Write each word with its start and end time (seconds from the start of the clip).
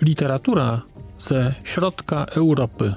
Literatura 0.00 0.82
ze 1.18 1.54
środka 1.64 2.24
Europy. 2.24 2.94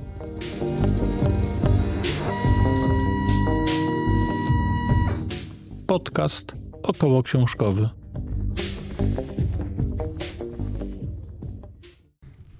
Podcast 5.87 6.55
około 6.83 7.23
książkowy. 7.23 7.89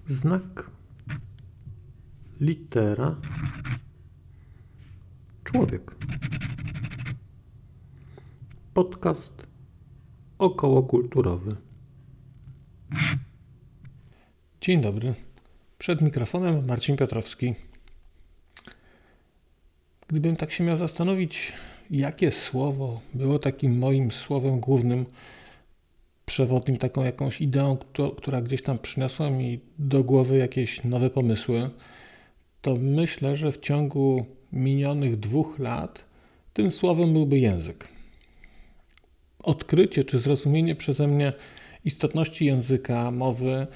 Znak 0.07 0.71
litera 2.39 3.15
człowiek. 5.51 5.95
Podcast 8.73 9.47
okołokulturowy. 10.37 11.55
Dzień 14.61 14.81
dobry. 14.81 15.13
Przed 15.77 16.01
mikrofonem 16.01 16.65
Marcin 16.65 16.97
Piotrowski. 16.97 17.55
Gdybym 20.07 20.35
tak 20.35 20.51
się 20.51 20.63
miał 20.63 20.77
zastanowić, 20.77 21.53
jakie 21.89 22.31
słowo 22.31 23.01
było 23.13 23.39
takim 23.39 23.77
moim 23.77 24.11
słowem 24.11 24.59
głównym, 24.59 25.05
przewodnim, 26.25 26.77
taką 26.77 27.03
jakąś 27.03 27.41
ideą, 27.41 27.77
która 28.17 28.41
gdzieś 28.41 28.61
tam 28.61 28.79
przyniosła 28.79 29.29
mi 29.29 29.59
do 29.79 30.03
głowy 30.03 30.37
jakieś 30.37 30.83
nowe 30.83 31.09
pomysły, 31.09 31.69
to 32.61 32.75
myślę, 32.75 33.35
że 33.35 33.51
w 33.51 33.59
ciągu 33.59 34.25
minionych 34.53 35.19
dwóch 35.19 35.59
lat 35.59 36.05
tym 36.53 36.71
słowem 36.71 37.13
byłby 37.13 37.39
język. 37.39 37.87
Odkrycie 39.43 40.03
czy 40.03 40.19
zrozumienie 40.19 40.75
przeze 40.75 41.07
mnie 41.07 41.33
istotności 41.85 42.45
języka, 42.45 43.11
mowy 43.11 43.67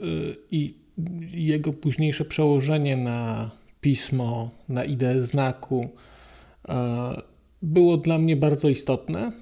y, 0.00 0.36
i 0.50 0.74
jego 1.32 1.72
późniejsze 1.72 2.24
przełożenie 2.24 2.96
na 2.96 3.50
pismo, 3.80 4.50
na 4.68 4.84
ideę 4.84 5.22
znaku 5.22 5.88
y, 6.64 6.72
było 7.62 7.96
dla 7.96 8.18
mnie 8.18 8.36
bardzo 8.36 8.68
istotne. 8.68 9.32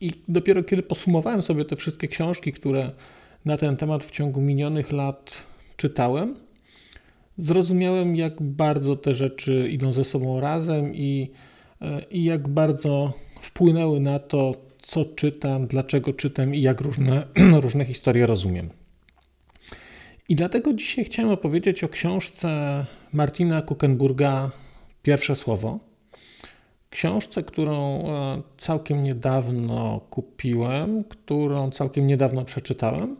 I 0.00 0.10
dopiero 0.28 0.64
kiedy 0.64 0.82
posumowałem 0.82 1.42
sobie 1.42 1.64
te 1.64 1.76
wszystkie 1.76 2.08
książki, 2.08 2.52
które 2.52 2.90
na 3.44 3.56
ten 3.56 3.76
temat 3.76 4.04
w 4.04 4.10
ciągu 4.10 4.40
minionych 4.40 4.92
lat 4.92 5.42
czytałem, 5.76 6.34
zrozumiałem, 7.38 8.16
jak 8.16 8.42
bardzo 8.42 8.96
te 8.96 9.14
rzeczy 9.14 9.68
idą 9.70 9.92
ze 9.92 10.04
sobą 10.04 10.40
razem 10.40 10.94
i, 10.94 11.30
i 12.10 12.24
jak 12.24 12.48
bardzo 12.48 13.12
wpłynęły 13.40 14.00
na 14.00 14.18
to, 14.18 14.54
co 14.82 15.04
czytam, 15.04 15.66
dlaczego 15.66 16.12
czytam 16.12 16.54
i 16.54 16.60
jak 16.60 16.80
różne, 16.80 17.26
różne 17.62 17.84
historie 17.84 18.26
rozumiem. 18.26 18.70
I 20.28 20.36
dlatego 20.36 20.72
dzisiaj 20.72 21.04
chciałem 21.04 21.30
opowiedzieć 21.30 21.84
o 21.84 21.88
książce 21.88 22.86
Martina 23.12 23.62
Kuchenburga 23.62 24.50
Pierwsze 25.02 25.36
słowo. 25.36 25.78
Książce, 26.90 27.42
którą 27.42 28.02
e, 28.02 28.42
całkiem 28.56 29.02
niedawno 29.02 30.00
kupiłem, 30.10 31.04
którą 31.04 31.70
całkiem 31.70 32.06
niedawno 32.06 32.44
przeczytałem 32.44 33.16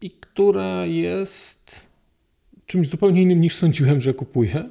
i 0.00 0.10
która 0.10 0.86
jest 0.86 1.86
czymś 2.66 2.88
zupełnie 2.88 3.22
innym 3.22 3.40
niż 3.40 3.56
sądziłem, 3.56 4.00
że 4.00 4.14
kupuję, 4.14 4.68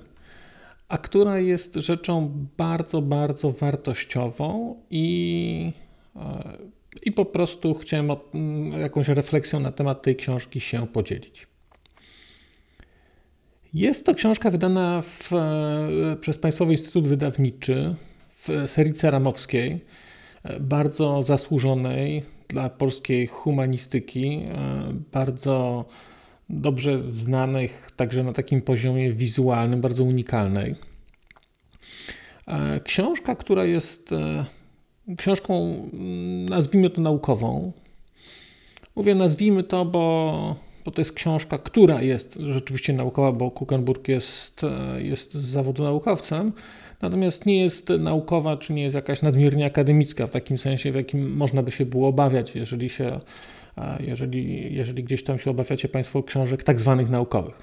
a 0.88 0.98
która 0.98 1.40
jest 1.40 1.76
rzeczą 1.76 2.48
bardzo, 2.58 3.02
bardzo 3.02 3.52
wartościową 3.52 4.76
i, 4.90 5.74
e, 6.16 6.58
i 7.04 7.12
po 7.12 7.26
prostu 7.26 7.74
chciałem 7.74 8.12
mm, 8.12 8.82
jakąś 8.82 9.08
refleksją 9.08 9.60
na 9.60 9.72
temat 9.72 10.02
tej 10.02 10.16
książki 10.16 10.60
się 10.60 10.88
podzielić. 10.88 11.48
Jest 13.74 14.06
to 14.06 14.14
książka 14.14 14.52
wydana 14.52 15.02
w, 15.02 15.34
e, 15.34 16.18
przez 16.22 16.38
Państwowy 16.38 16.72
Instytut 16.72 17.08
Wydawniczy 17.08 17.96
w 18.34 18.64
serii 18.68 18.94
ceramowskiej, 18.94 19.80
e, 20.44 20.60
bardzo 20.60 21.24
zasłużonej 21.24 22.24
dla 22.48 22.70
polskiej 22.70 23.28
humanistyki, 23.28 24.42
bardzo 25.12 25.86
dobrze 26.50 27.02
znanych 27.02 27.92
także 27.96 28.24
na 28.24 28.34
takim 28.34 28.62
poziomie 28.62 29.14
wizualnym, 29.14 29.82
bardzo 29.82 30.04
unikalnej. 30.04 30.76
E, 32.48 32.80
książka, 32.80 33.36
która 33.36 33.66
jest 33.66 34.12
e, 34.12 34.46
książką, 35.18 35.54
mm, 35.94 36.50
nazwijmy 36.50 36.90
to 36.90 37.02
naukową. 37.02 37.72
Mówię 38.96 39.16
nazwijmy 39.16 39.64
to, 39.64 39.86
bo, 39.86 40.56
bo 40.86 40.92
to 40.92 41.02
jest 41.02 41.14
książka, 41.14 41.58
która 41.58 42.02
jest 42.02 42.34
rzeczywiście 42.34 42.94
naukowa, 42.94 43.32
bo 43.32 43.52
Kuchenburg 43.52 44.08
jest, 44.08 44.64
e, 44.64 45.02
jest 45.02 45.34
z 45.34 45.46
zawodu 45.46 45.84
naukowcem, 45.84 46.54
natomiast 47.02 47.46
nie 47.46 47.64
jest 47.64 47.90
naukowa, 47.90 48.58
czy 48.58 48.74
nie 48.74 48.84
jest 48.84 48.96
jakaś 48.96 49.22
nadmiernie 49.22 49.66
akademicka 49.66 50.28
w 50.28 50.32
takim 50.32 50.58
sensie, 50.58 50.92
w 50.92 50.96
jakim 50.96 51.36
można 51.36 51.64
by 51.64 51.72
się 51.72 51.86
było 51.86 52.08
obawiać, 52.08 52.56
jeżeli 52.56 52.90
się 52.90 53.20
jeżeli, 54.00 54.74
jeżeli 54.76 55.04
gdzieś 55.04 55.24
tam 55.24 55.40
się 55.40 55.52
obawiacie 55.52 55.90
Państwo 55.90 56.24
książek 56.24 56.64
tak 56.64 56.80
zwanych 56.80 57.10
naukowych. 57.10 57.62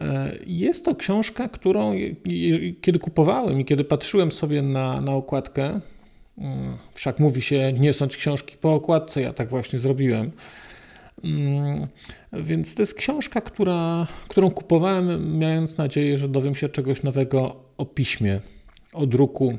E, 0.00 0.36
jest 0.46 0.84
to 0.84 0.94
książka, 0.94 1.48
którą 1.48 1.92
kiedy 2.80 2.98
kupowałem 2.98 3.60
i 3.60 3.64
kiedy 3.64 3.84
patrzyłem 3.84 4.32
sobie 4.32 4.62
na, 4.62 5.00
na 5.00 5.12
okładkę, 5.12 5.80
mm, 6.38 6.76
wszak 6.94 7.18
mówi 7.18 7.42
się 7.42 7.72
nie 7.72 7.92
sądź 7.92 8.16
książki 8.16 8.56
po 8.60 8.74
okładce, 8.74 9.22
ja 9.22 9.32
tak 9.32 9.48
właśnie 9.48 9.78
zrobiłem. 9.78 10.30
Mm, 11.24 11.86
więc 12.32 12.74
to 12.74 12.82
jest 12.82 12.94
książka, 12.94 13.40
która, 13.40 14.06
którą 14.28 14.50
kupowałem, 14.50 15.38
mając 15.38 15.76
nadzieję, 15.78 16.18
że 16.18 16.28
dowiem 16.28 16.54
się 16.54 16.68
czegoś 16.68 17.02
nowego 17.02 17.56
o 17.78 17.86
piśmie, 17.86 18.40
o 18.92 19.06
druku. 19.06 19.58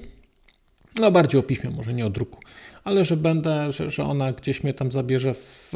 No 1.00 1.12
bardziej 1.12 1.40
o 1.40 1.44
piśmie, 1.44 1.70
może 1.70 1.94
nie 1.94 2.06
o 2.06 2.10
druku 2.10 2.40
ale 2.84 3.06
że 3.06 3.18
będę, 3.18 3.72
że, 3.72 3.90
że 3.90 4.04
ona 4.04 4.32
gdzieś 4.32 4.64
mnie 4.64 4.74
tam 4.74 4.92
zabierze 4.92 5.34
w, 5.34 5.72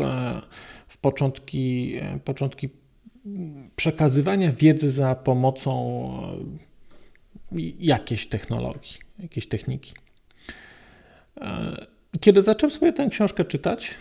w 0.88 0.98
początki, 0.98 1.96
początki 2.26 2.70
przekazywania 3.76 4.52
wiedzy 4.52 4.92
za 4.92 5.16
pomocą 5.16 6.38
jakiejś 7.80 8.28
technologii, 8.28 8.98
jakiejś 9.20 9.48
techniki. 9.48 9.94
Kiedy 12.20 12.42
zacząłem 12.42 12.72
sobie 12.72 12.94
tę 12.94 13.10
książkę 13.10 13.46
czytać, 13.46 13.96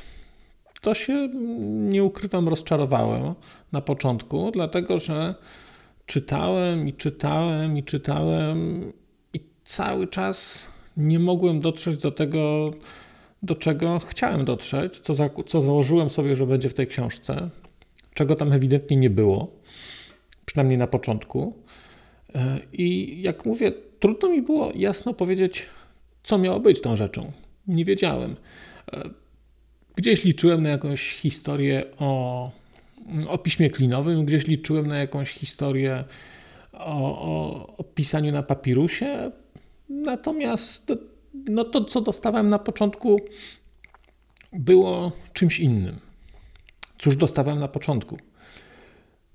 to 0.80 0.94
się, 0.94 1.28
nie 1.64 2.04
ukrywam, 2.04 2.48
rozczarowałem 2.48 3.34
na 3.72 3.80
początku, 3.80 4.50
dlatego 4.50 4.98
że 4.98 5.34
czytałem 6.06 6.88
i 6.88 6.92
czytałem 6.92 7.78
i 7.78 7.82
czytałem 7.82 8.92
i 9.32 9.40
cały 9.64 10.08
czas 10.08 10.66
nie 10.96 11.18
mogłem 11.18 11.60
dotrzeć 11.60 11.98
do 11.98 12.10
tego, 12.10 12.70
do 13.42 13.54
czego 13.54 13.98
chciałem 13.98 14.44
dotrzeć, 14.44 14.98
co, 14.98 15.14
za, 15.14 15.30
co 15.46 15.60
założyłem 15.60 16.10
sobie, 16.10 16.36
że 16.36 16.46
będzie 16.46 16.68
w 16.68 16.74
tej 16.74 16.86
książce, 16.86 17.50
czego 18.14 18.36
tam 18.36 18.52
ewidentnie 18.52 18.96
nie 18.96 19.10
było, 19.10 19.50
przynajmniej 20.46 20.78
na 20.78 20.86
początku. 20.86 21.56
E, 22.34 22.58
I 22.72 23.18
jak 23.22 23.46
mówię, 23.46 23.72
trudno 24.00 24.28
mi 24.28 24.42
było 24.42 24.72
jasno 24.74 25.14
powiedzieć, 25.14 25.66
co 26.22 26.38
miało 26.38 26.60
być 26.60 26.80
tą 26.80 26.96
rzeczą. 26.96 27.32
Nie 27.66 27.84
wiedziałem. 27.84 28.36
E, 28.92 29.10
gdzieś 29.96 30.24
liczyłem 30.24 30.62
na 30.62 30.68
jakąś 30.68 31.12
historię 31.12 31.84
o, 31.98 32.50
o 33.28 33.38
piśmie 33.38 33.70
klinowym, 33.70 34.24
gdzieś 34.24 34.46
liczyłem 34.46 34.86
na 34.86 34.98
jakąś 34.98 35.30
historię 35.30 36.04
o, 36.72 37.22
o, 37.22 37.76
o 37.76 37.84
pisaniu 37.84 38.32
na 38.32 38.42
papirusie. 38.42 39.30
Natomiast 39.88 40.92
no 41.48 41.64
to, 41.64 41.84
co 41.84 42.00
dostałem 42.00 42.50
na 42.50 42.58
początku, 42.58 43.20
było 44.52 45.12
czymś 45.32 45.60
innym. 45.60 45.96
Cóż 46.98 47.16
dostałem 47.16 47.58
na 47.58 47.68
początku? 47.68 48.18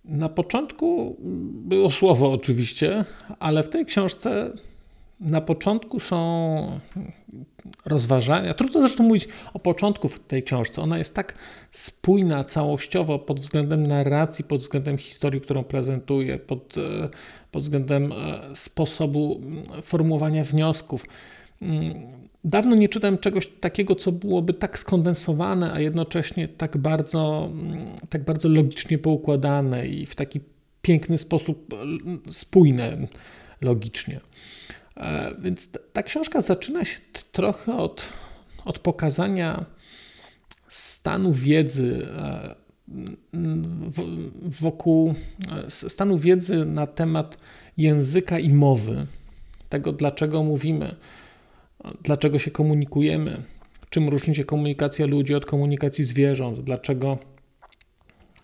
Na 0.05 0.29
początku 0.29 1.17
było 1.65 1.91
słowo, 1.91 2.31
oczywiście, 2.31 3.05
ale 3.39 3.63
w 3.63 3.69
tej 3.69 3.85
książce 3.85 4.51
na 5.21 5.41
początku 5.41 5.99
są 5.99 6.79
rozważania. 7.85 8.53
Trudno 8.53 8.79
zresztą 8.79 9.03
mówić 9.03 9.27
o 9.53 9.59
początku 9.59 10.09
w 10.09 10.19
tej 10.19 10.43
książce. 10.43 10.81
Ona 10.81 10.97
jest 10.97 11.15
tak 11.15 11.35
spójna 11.71 12.43
całościowo 12.43 13.19
pod 13.19 13.39
względem 13.39 13.87
narracji, 13.87 14.43
pod 14.43 14.61
względem 14.61 14.97
historii, 14.97 15.41
którą 15.41 15.63
prezentuje, 15.63 16.39
pod, 16.39 16.77
e, 16.77 17.09
pod 17.51 17.63
względem 17.63 18.11
e, 18.11 18.15
sposobu 18.55 19.41
formułowania 19.81 20.43
wniosków. 20.43 21.05
Mm, 21.61 21.93
dawno 22.43 22.75
nie 22.75 22.89
czytałem 22.89 23.17
czegoś 23.17 23.47
takiego, 23.47 23.95
co 23.95 24.11
byłoby 24.11 24.53
tak 24.53 24.79
skondensowane, 24.79 25.73
a 25.73 25.79
jednocześnie 25.79 26.47
tak 26.47 26.77
bardzo, 26.77 27.49
mm, 27.51 27.77
tak 28.09 28.23
bardzo 28.23 28.49
logicznie 28.49 28.97
poukładane 28.97 29.87
i 29.87 30.05
w 30.05 30.15
taki 30.15 30.39
piękny 30.81 31.17
sposób 31.17 31.75
spójne. 32.29 33.07
logicznie. 33.61 34.19
Więc 35.39 35.69
ta 35.93 36.03
książka 36.03 36.41
zaczyna 36.41 36.85
się 36.85 36.99
trochę 37.31 37.77
od, 37.77 38.09
od 38.65 38.79
pokazania 38.79 39.65
stanu 40.67 41.33
wiedzy 41.33 42.07
wokół 44.41 45.15
stanu 45.69 46.17
wiedzy 46.17 46.65
na 46.65 46.87
temat 46.87 47.37
języka 47.77 48.39
i 48.39 48.53
mowy, 48.53 49.07
tego 49.69 49.93
dlaczego 49.93 50.43
mówimy, 50.43 50.95
dlaczego 52.03 52.39
się 52.39 52.51
komunikujemy, 52.51 53.43
czym 53.89 54.09
różni 54.09 54.35
się 54.35 54.43
komunikacja 54.43 55.05
ludzi 55.05 55.35
od 55.35 55.45
komunikacji 55.45 56.03
zwierząt, 56.03 56.59
dlaczego 56.59 57.17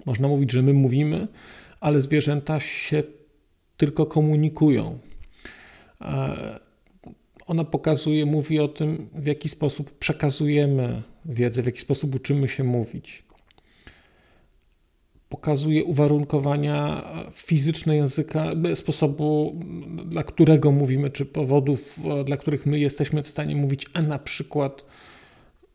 można 0.05 0.27
mówić, 0.27 0.51
że 0.51 0.61
my 0.61 0.73
mówimy, 0.73 1.27
ale 1.79 2.01
zwierzęta 2.01 2.59
się 2.59 3.03
tylko 3.77 4.05
komunikują. 4.05 4.99
Ona 7.47 7.63
pokazuje, 7.63 8.25
mówi 8.25 8.59
o 8.59 8.67
tym, 8.67 9.09
w 9.13 9.25
jaki 9.25 9.49
sposób 9.49 9.97
przekazujemy 9.97 11.03
wiedzę, 11.25 11.61
w 11.61 11.65
jaki 11.65 11.81
sposób 11.81 12.15
uczymy 12.15 12.49
się 12.49 12.63
mówić 12.63 13.27
pokazuje 15.29 15.83
uwarunkowania 15.83 17.03
fizyczne 17.33 17.95
języka, 17.95 18.51
sposobu, 18.75 19.59
dla 20.05 20.23
którego 20.23 20.71
mówimy, 20.71 21.09
czy 21.09 21.25
powodów, 21.25 21.99
dla 22.25 22.37
których 22.37 22.65
my 22.65 22.79
jesteśmy 22.79 23.23
w 23.23 23.27
stanie 23.27 23.55
mówić, 23.55 23.85
a 23.93 24.01
na 24.01 24.19
przykład 24.19 24.85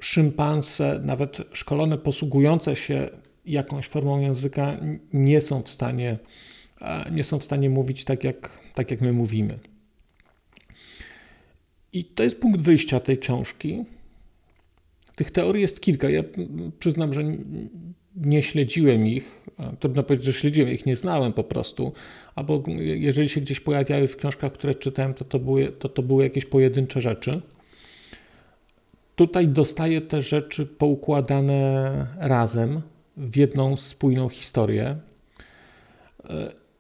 szympanse, 0.01 1.01
nawet 1.05 1.39
szkolone, 1.53 1.99
posługujące 1.99 2.77
się 2.77 3.11
jakąś 3.45 3.89
formą 3.89 4.21
języka, 4.21 4.77
nie 5.13 5.41
są 5.41 5.63
w 5.63 5.69
stanie, 5.69 6.19
nie 7.13 7.25
są 7.25 7.39
w 7.39 7.45
stanie 7.45 7.71
mówić 7.71 8.05
tak 8.05 8.25
jak, 8.25 8.59
tak, 8.75 8.91
jak 8.91 9.01
my 9.01 9.13
mówimy. 9.13 9.59
I 11.93 12.05
to 12.05 12.23
jest 12.23 12.41
punkt 12.41 12.61
wyjścia 12.61 13.01
tej 13.01 13.19
książki. 13.19 13.85
Tych 15.17 15.31
teorii 15.31 15.63
jest 15.63 15.81
kilka. 15.81 16.11
Ja 16.11 16.23
przyznam, 16.79 17.13
że 17.13 17.23
nie 18.17 18.43
śledziłem 18.43 19.07
ich. 19.07 19.47
Trudno 19.81 20.03
powiedzieć, 20.03 20.27
że 20.27 20.33
śledziłem 20.33 20.73
ich, 20.73 20.87
nie 20.87 20.97
znałem 20.97 21.33
po 21.33 21.45
prostu. 21.45 21.93
Albo 22.35 22.63
jeżeli 22.77 23.29
się 23.29 23.41
gdzieś 23.41 23.61
pojawiały 23.61 24.09
w 24.09 24.17
książkach, 24.17 24.53
które 24.53 24.75
czytałem, 24.75 25.15
to 25.15 25.25
to 25.25 25.39
były, 25.39 25.67
to, 25.69 25.89
to 25.89 26.03
były 26.03 26.23
jakieś 26.25 26.45
pojedyncze 26.47 27.01
rzeczy. 27.01 27.43
Tutaj 29.17 29.49
dostaję 29.49 30.01
te 30.01 30.23
rzeczy 30.23 30.67
poukładane 30.67 32.07
razem 32.19 32.83
w 33.17 33.37
jedną 33.37 33.77
spójną 33.77 34.29
historię. 34.29 34.97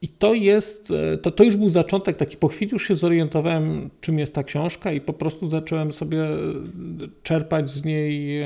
I 0.02 0.08
to 0.08 0.34
jest, 0.34 0.92
to, 1.22 1.30
to 1.30 1.44
już 1.44 1.56
był 1.56 1.70
zaczątek, 1.70 2.16
taki 2.16 2.36
po 2.36 2.48
chwili 2.48 2.72
już 2.72 2.88
się 2.88 2.96
zorientowałem, 2.96 3.90
czym 4.00 4.18
jest 4.18 4.34
ta 4.34 4.42
książka, 4.42 4.92
i 4.92 5.00
po 5.00 5.12
prostu 5.12 5.48
zacząłem 5.48 5.92
sobie 5.92 6.28
czerpać 7.22 7.70
z 7.70 7.84
niej 7.84 8.42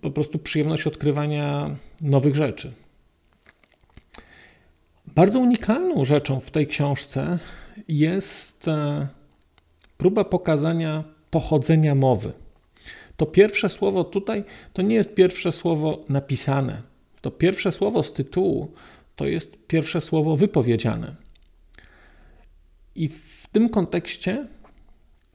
po 0.00 0.10
prostu 0.10 0.38
przyjemność 0.38 0.86
odkrywania 0.86 1.76
nowych 2.00 2.36
rzeczy. 2.36 2.72
Bardzo 5.14 5.38
unikalną 5.38 6.04
rzeczą 6.04 6.40
w 6.40 6.50
tej 6.50 6.66
książce 6.66 7.38
jest 7.88 8.68
e, 8.68 9.06
próba 9.96 10.24
pokazania 10.24 11.04
pochodzenia 11.30 11.94
mowy. 11.94 12.32
To 13.16 13.26
pierwsze 13.26 13.68
słowo 13.68 14.04
tutaj 14.04 14.44
to 14.72 14.82
nie 14.82 14.94
jest 14.94 15.14
pierwsze 15.14 15.52
słowo 15.52 16.04
napisane. 16.08 16.82
To 17.20 17.30
pierwsze 17.30 17.72
słowo 17.72 18.02
z 18.02 18.12
tytułu 18.12 18.72
to 19.20 19.26
jest 19.26 19.66
pierwsze 19.66 20.00
słowo 20.00 20.36
wypowiedziane. 20.36 21.14
I 22.94 23.08
w 23.08 23.46
tym 23.52 23.68
kontekście 23.68 24.46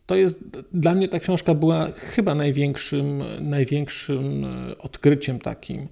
to 0.06 0.16
jest 0.16 0.40
dla 0.74 0.96
mnie 0.96 1.08
ta 1.08 1.20
książka 1.20 1.54
była 1.56 1.92
chyba 1.92 2.36
największym, 2.36 3.24
największym 3.42 4.46
e, 4.46 4.78
odkryciem 4.78 5.40
takim, 5.40 5.88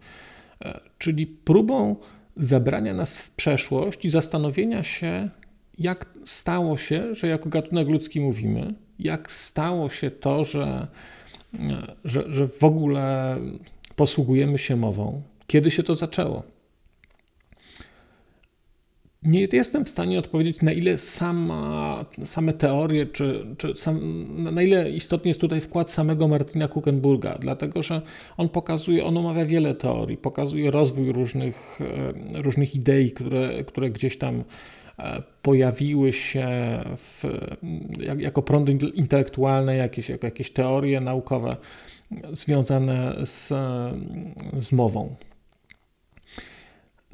e, 0.62 0.80
czyli 0.98 1.28
próbą 1.28 1.96
zabrania 2.38 2.94
nas 2.94 3.20
w 3.20 3.30
przeszłość 3.32 4.06
i 4.06 4.10
zastanowienia 4.10 4.84
się, 4.84 5.30
jak 5.78 6.06
stało 6.26 6.78
się, 6.78 7.16
że 7.16 7.28
jako 7.28 7.50
gatunek 7.50 7.88
ludzki 7.88 8.20
mówimy, 8.20 8.74
jak 9.00 9.32
stało 9.32 9.90
się 9.90 10.12
to, 10.12 10.44
że, 10.44 10.88
e, 11.54 11.96
że, 12.06 12.24
że 12.32 12.48
w 12.48 12.64
ogóle 12.64 13.38
posługujemy 13.96 14.58
się 14.58 14.76
mową, 14.76 15.22
kiedy 15.48 15.72
się 15.72 15.84
to 15.84 15.96
zaczęło 15.96 16.53
nie 19.26 19.48
jestem 19.52 19.86
w 19.86 19.90
stanie 19.90 20.20
odpowiedzieć, 20.20 20.62
na 20.62 20.72
ile 20.72 20.98
sama, 20.98 22.06
same 22.26 22.54
teorie, 22.54 23.06
czy, 23.06 23.46
czy 23.58 23.76
sam, 23.76 24.00
na 24.54 24.62
ile 24.62 24.90
istotny 24.90 25.28
jest 25.28 25.42
tutaj 25.42 25.62
wkład 25.62 25.92
samego 25.92 26.28
Martina 26.28 26.68
Kuchenburga, 26.68 27.38
dlatego 27.40 27.84
że 27.84 28.02
on 28.38 28.50
pokazuje, 28.50 29.06
on 29.06 29.18
omawia 29.18 29.46
wiele 29.46 29.76
teorii, 29.76 30.18
pokazuje 30.18 30.72
rozwój 30.72 31.12
różnych, 31.12 31.80
e, 32.36 32.42
różnych 32.42 32.76
idei, 32.76 33.12
które, 33.12 33.64
które 33.64 33.90
gdzieś 33.90 34.18
tam 34.18 34.44
e, 35.00 35.24
pojawiły 35.42 36.14
się 36.14 36.48
w, 36.98 37.24
jak, 38.00 38.20
jako 38.20 38.42
prądy 38.42 38.72
intelektualne, 38.72 39.76
jakieś, 39.76 40.10
jako 40.10 40.28
jakieś 40.28 40.52
teorie 40.52 41.02
naukowe 41.02 41.56
związane 42.34 43.16
z, 43.26 43.48
z 44.62 44.72
mową. 44.72 45.16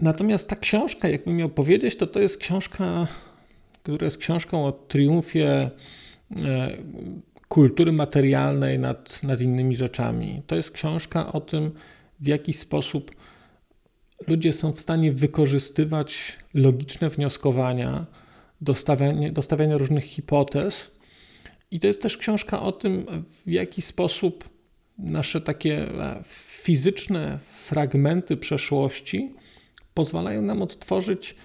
Natomiast 0.02 0.50
ta 0.50 0.56
książka, 0.56 1.08
jakbym 1.08 1.36
miał 1.36 1.50
powiedzieć, 1.50 1.96
to 1.96 2.08
to 2.08 2.20
jest 2.20 2.38
książka, 2.38 3.08
która 3.84 4.06
jest 4.06 4.18
książką 4.18 4.66
o 4.66 4.72
triumfie 4.72 5.70
e, 6.42 6.78
kultury 7.48 7.92
materialnej 7.92 8.80
nad, 8.80 9.24
nad 9.24 9.42
innymi 9.42 9.76
rzeczami. 9.76 10.42
To 10.48 10.56
jest 10.56 10.72
książka 10.72 11.32
o 11.34 11.42
tym, 11.42 11.72
w 12.20 12.28
jaki 12.28 12.54
sposób 12.54 13.16
ludzie 14.28 14.54
są 14.54 14.72
w 14.72 14.82
stanie 14.82 15.12
wykorzystywać 15.12 16.38
logiczne 16.54 17.10
wnioskowania 17.10 18.06
do 18.62 18.76
stawiania, 18.76 19.32
do 19.32 19.42
stawiania 19.42 19.78
różnych 19.78 20.04
hipotez. 20.04 20.92
I 21.72 21.80
to 21.80 21.88
jest 21.88 22.02
też 22.02 22.18
książka 22.18 22.62
o 22.62 22.72
tym, 22.72 23.06
w 23.46 23.50
jaki 23.52 23.82
sposób 23.82 24.50
nasze 24.98 25.42
takie 25.42 25.78
e, 25.78 26.22
fizyczne 26.64 27.40
fragmenty 27.68 28.38
przeszłości 28.38 29.34
pozwalają 30.00 30.42
nam 30.42 30.62
odtworzyć 30.62 31.36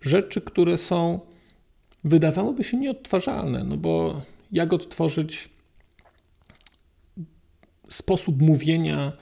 rzeczy, 0.00 0.40
które 0.40 0.78
są, 0.78 1.20
wydawałoby 2.04 2.64
się 2.64 2.76
nieodtwarzalne, 2.76 3.64
no 3.64 3.76
bo 3.76 4.22
jak 4.52 4.72
odtworzyć 4.72 5.48
sposób 7.88 8.42
mówienia, 8.42 9.12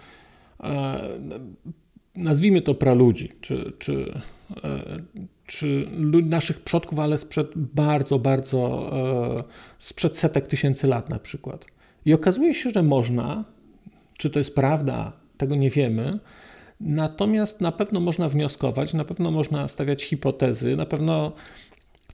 e, 0.61 1.01
nazwijmy 2.15 2.63
to 2.63 2.75
praludzi, 2.75 3.29
czy, 3.41 3.73
czy, 3.79 4.13
e, 4.65 5.03
czy 5.47 5.89
naszych 6.23 6.61
przodków, 6.61 6.99
ale 6.99 7.19
sprzed 7.19 7.49
bardzo, 7.57 8.19
bardzo, 8.19 8.91
e, 9.39 9.45
sprzed 9.79 10.19
setek 10.19 10.47
tysięcy 10.47 10.87
lat 10.87 11.11
na 11.11 11.19
przykład. 11.19 11.67
I 12.05 12.15
okazuje 12.15 12.55
się, 12.55 12.71
że 12.71 12.83
można, 12.83 13.45
czy 14.19 14.31
to 14.31 14.39
jest 14.39 14.55
prawda, 14.55 15.13
tego 15.37 15.57
nie 15.57 15.71
wiemy, 15.71 16.19
Natomiast 16.81 17.61
na 17.61 17.73
pewno 17.73 18.01
można 18.01 18.29
wnioskować, 18.29 18.95
na 18.95 19.05
pewno 19.05 19.31
można 19.31 19.69
stawiać 19.69 20.05
hipotezy, 20.05 20.77
na 20.77 20.87
pewno 20.87 21.33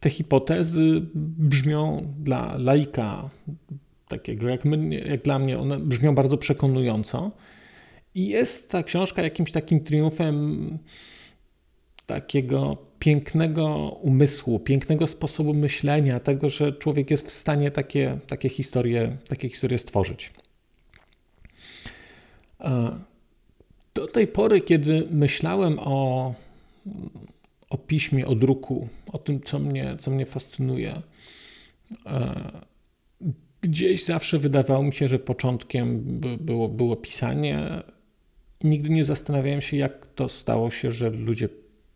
te 0.00 0.10
hipotezy 0.10 1.02
brzmią 1.14 2.12
dla 2.18 2.56
laika, 2.58 3.28
takiego 4.08 4.48
jak, 4.48 4.64
my, 4.64 4.94
jak 4.94 5.22
dla 5.22 5.38
mnie, 5.38 5.58
one 5.58 5.78
brzmią 5.78 6.14
bardzo 6.14 6.38
przekonująco. 6.38 7.30
I 8.14 8.28
jest 8.28 8.70
ta 8.70 8.82
książka 8.82 9.22
jakimś 9.22 9.52
takim 9.52 9.84
triumfem 9.84 10.78
takiego 12.06 12.76
pięknego 12.98 13.88
umysłu, 13.88 14.60
pięknego 14.60 15.06
sposobu 15.06 15.54
myślenia, 15.54 16.20
tego, 16.20 16.48
że 16.48 16.72
człowiek 16.72 17.10
jest 17.10 17.26
w 17.26 17.30
stanie 17.30 17.70
takie, 17.70 18.18
takie, 18.26 18.48
historie, 18.48 19.16
takie 19.28 19.48
historie 19.48 19.78
stworzyć. 19.78 20.32
Do 24.00 24.06
tej 24.06 24.26
pory, 24.26 24.60
kiedy 24.60 25.06
myślałem 25.10 25.78
o, 25.78 26.34
o 27.70 27.78
piśmie, 27.78 28.26
o 28.26 28.34
druku, 28.34 28.88
o 29.12 29.18
tym, 29.18 29.40
co 29.40 29.58
mnie, 29.58 29.96
co 29.98 30.10
mnie 30.10 30.26
fascynuje, 30.26 31.02
e, 32.06 32.50
gdzieś 33.60 34.04
zawsze 34.04 34.38
wydawało 34.38 34.82
mi 34.82 34.92
się, 34.92 35.08
że 35.08 35.18
początkiem 35.18 36.00
było, 36.40 36.68
było 36.68 36.96
pisanie. 36.96 37.82
Nigdy 38.64 38.90
nie 38.90 39.04
zastanawiałem 39.04 39.60
się, 39.60 39.76
jak 39.76 40.06
to 40.14 40.28
stało 40.28 40.70
się, 40.70 40.92
że 40.92 41.10
ludzie 41.10 41.48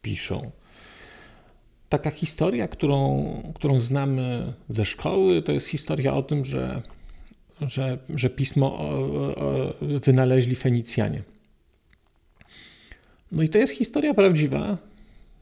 piszą. 0.03 0.51
Taka 1.89 2.11
historia, 2.11 2.69
którą, 2.69 3.27
którą 3.55 3.81
znamy 3.81 4.53
ze 4.69 4.85
szkoły, 4.85 5.43
to 5.43 5.53
jest 5.53 5.67
historia 5.67 6.15
o 6.15 6.23
tym, 6.23 6.45
że, 6.45 6.83
że, 7.61 7.99
że 8.09 8.31
pismo 8.31 8.79
wynaleźli 9.81 10.57
Fenicjanie. 10.57 11.34
No 13.35 13.43
i 13.43 13.49
to 13.49 13.59
jest 13.59 13.73
historia 13.73 14.15
prawdziwa 14.15 14.79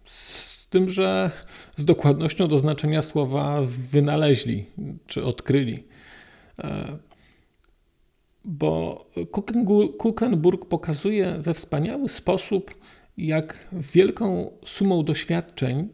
z 0.05 0.69
tym, 0.69 0.89
że 0.89 1.31
z 1.77 1.85
dokładnością 1.85 2.49
do 2.49 2.59
znaczenia 2.59 3.03
słowa 3.03 3.63
wynaleźli 3.91 4.65
czy 5.07 5.25
odkryli. 5.25 5.85
E, 6.59 6.99
bo 8.45 9.05
Kuchenburg 9.99 10.67
pokazuje 10.67 11.39
we 11.39 11.55
wspaniały 11.55 12.09
sposób, 12.09 12.75
jak 13.17 13.69
wielką 13.73 14.51
sumą 14.65 15.05
doświadczeń 15.05 15.89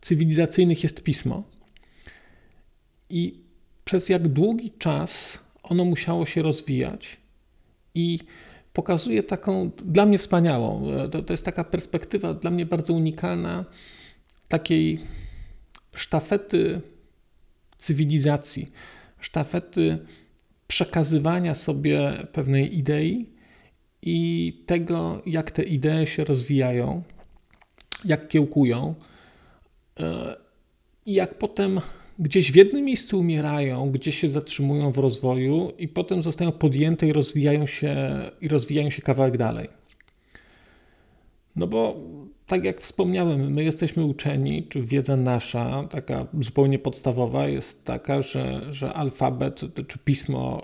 cywilizacyjnych 0.00 0.82
jest 0.82 1.02
pismo 1.02 1.42
i 3.10 3.40
przez 3.84 4.08
jak 4.08 4.28
długi 4.28 4.72
czas 4.78 5.38
ono 5.62 5.84
musiało 5.84 6.26
się 6.26 6.42
rozwijać. 6.42 7.16
I 7.94 8.18
pokazuje 8.74 9.22
taką, 9.22 9.70
dla 9.84 10.06
mnie 10.06 10.18
wspaniałą, 10.18 10.86
to, 11.10 11.22
to 11.22 11.32
jest 11.32 11.44
taka 11.44 11.64
perspektywa 11.64 12.34
dla 12.34 12.50
mnie 12.50 12.66
bardzo 12.66 12.92
unikalna, 12.92 13.64
takiej 14.48 15.00
sztafety 15.94 16.80
cywilizacji, 17.78 18.68
sztafety 19.20 19.98
przekazywania 20.66 21.54
sobie 21.54 22.12
pewnej 22.32 22.78
idei 22.78 23.30
i 24.02 24.52
tego, 24.66 25.22
jak 25.26 25.50
te 25.50 25.62
idee 25.62 26.06
się 26.06 26.24
rozwijają, 26.24 27.02
jak 28.04 28.28
kiełkują 28.28 28.94
e, 30.00 30.36
i 31.06 31.14
jak 31.14 31.38
potem 31.38 31.80
gdzieś 32.18 32.52
w 32.52 32.56
jednym 32.56 32.84
miejscu 32.84 33.20
umierają, 33.20 33.90
gdzieś 33.90 34.18
się 34.18 34.28
zatrzymują 34.28 34.92
w 34.92 34.98
rozwoju 34.98 35.72
i 35.78 35.88
potem 35.88 36.22
zostają 36.22 36.52
podjęte 36.52 37.06
i 37.06 37.12
rozwijają 37.12 37.66
się, 37.66 37.96
i 38.40 38.48
rozwijają 38.48 38.90
się 38.90 39.02
kawałek 39.02 39.36
dalej. 39.36 39.68
No 41.56 41.66
bo 41.66 41.96
tak 42.46 42.64
jak 42.64 42.80
wspomniałem, 42.80 43.52
my 43.52 43.64
jesteśmy 43.64 44.04
uczeni, 44.04 44.62
czy 44.68 44.82
wiedza 44.82 45.16
nasza, 45.16 45.88
taka 45.90 46.26
zupełnie 46.40 46.78
podstawowa, 46.78 47.48
jest 47.48 47.84
taka, 47.84 48.22
że, 48.22 48.72
że 48.72 48.92
alfabet 48.92 49.60
czy 49.88 49.98
pismo 49.98 50.62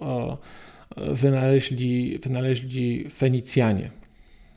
wynaleźli, 0.97 2.19
wynaleźli 2.19 3.11
Fenicjanie. 3.11 3.91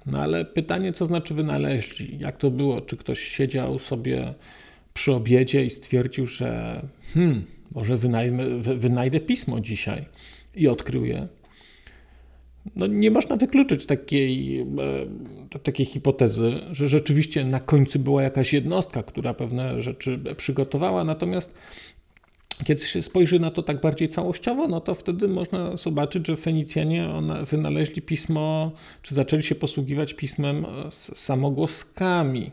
No 0.05 0.21
ale 0.21 0.45
pytanie, 0.45 0.93
co 0.93 1.05
znaczy 1.05 1.33
wynaleźli? 1.33 2.19
Jak 2.19 2.38
to 2.38 2.51
było? 2.51 2.81
Czy 2.81 2.97
ktoś 2.97 3.19
siedział 3.19 3.79
sobie 3.79 4.33
przy 4.93 5.13
obiedzie 5.13 5.65
i 5.65 5.69
stwierdził, 5.69 6.27
że 6.27 6.81
hmm, 7.13 7.43
może 7.71 7.97
wynajmę, 7.97 8.43
wynajdę 8.59 9.19
pismo 9.19 9.59
dzisiaj 9.59 10.05
i 10.55 10.67
odkrył 10.67 11.05
je? 11.05 11.27
No, 12.75 12.88
nie 12.88 13.12
można 13.12 13.35
wykluczyć 13.35 13.85
takiej, 13.85 14.59
e, 15.53 15.59
takiej 15.59 15.85
hipotezy, 15.85 16.53
że 16.71 16.88
rzeczywiście 16.88 17.45
na 17.45 17.59
końcu 17.59 18.00
była 18.00 18.23
jakaś 18.23 18.53
jednostka, 18.53 19.03
która 19.03 19.33
pewne 19.33 19.81
rzeczy 19.81 20.19
przygotowała, 20.38 21.03
natomiast 21.03 21.53
kiedy 22.65 22.81
się 22.81 23.01
spojrzy 23.01 23.39
na 23.39 23.51
to 23.51 23.63
tak 23.63 23.81
bardziej 23.81 24.09
całościowo, 24.09 24.67
no 24.67 24.81
to 24.81 24.95
wtedy 24.95 25.27
można 25.27 25.77
zobaczyć, 25.77 26.27
że 26.27 26.38
Fenicjanie 26.38 27.09
wynaleźli 27.51 28.01
pismo, 28.01 28.71
czy 29.01 29.15
zaczęli 29.15 29.43
się 29.43 29.55
posługiwać 29.55 30.13
pismem 30.13 30.65
z 30.91 31.17
samogłoskami. 31.17 32.51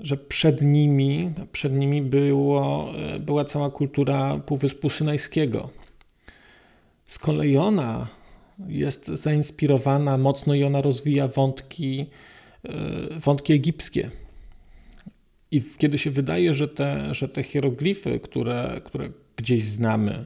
Że 0.00 0.16
przed 0.16 0.62
nimi, 0.62 1.32
przed 1.52 1.72
nimi 1.72 2.02
było, 2.02 2.92
była 3.20 3.44
cała 3.44 3.70
kultura 3.70 4.38
Półwyspu 4.38 4.90
Synajskiego. 4.90 5.70
Z 7.06 7.18
kolei 7.18 7.56
ona 7.56 8.08
jest 8.68 9.06
zainspirowana 9.06 10.18
mocno 10.18 10.54
i 10.54 10.64
ona 10.64 10.80
rozwija 10.80 11.28
wątki, 11.28 12.06
e, 12.64 12.70
wątki 13.20 13.52
egipskie. 13.52 14.10
I 15.50 15.62
kiedy 15.78 15.98
się 15.98 16.10
wydaje, 16.10 16.54
że 16.54 16.68
te, 16.68 17.14
że 17.14 17.28
te 17.28 17.42
hieroglify, 17.42 18.20
które, 18.20 18.80
które 18.84 19.10
gdzieś 19.36 19.64
znamy, 19.64 20.24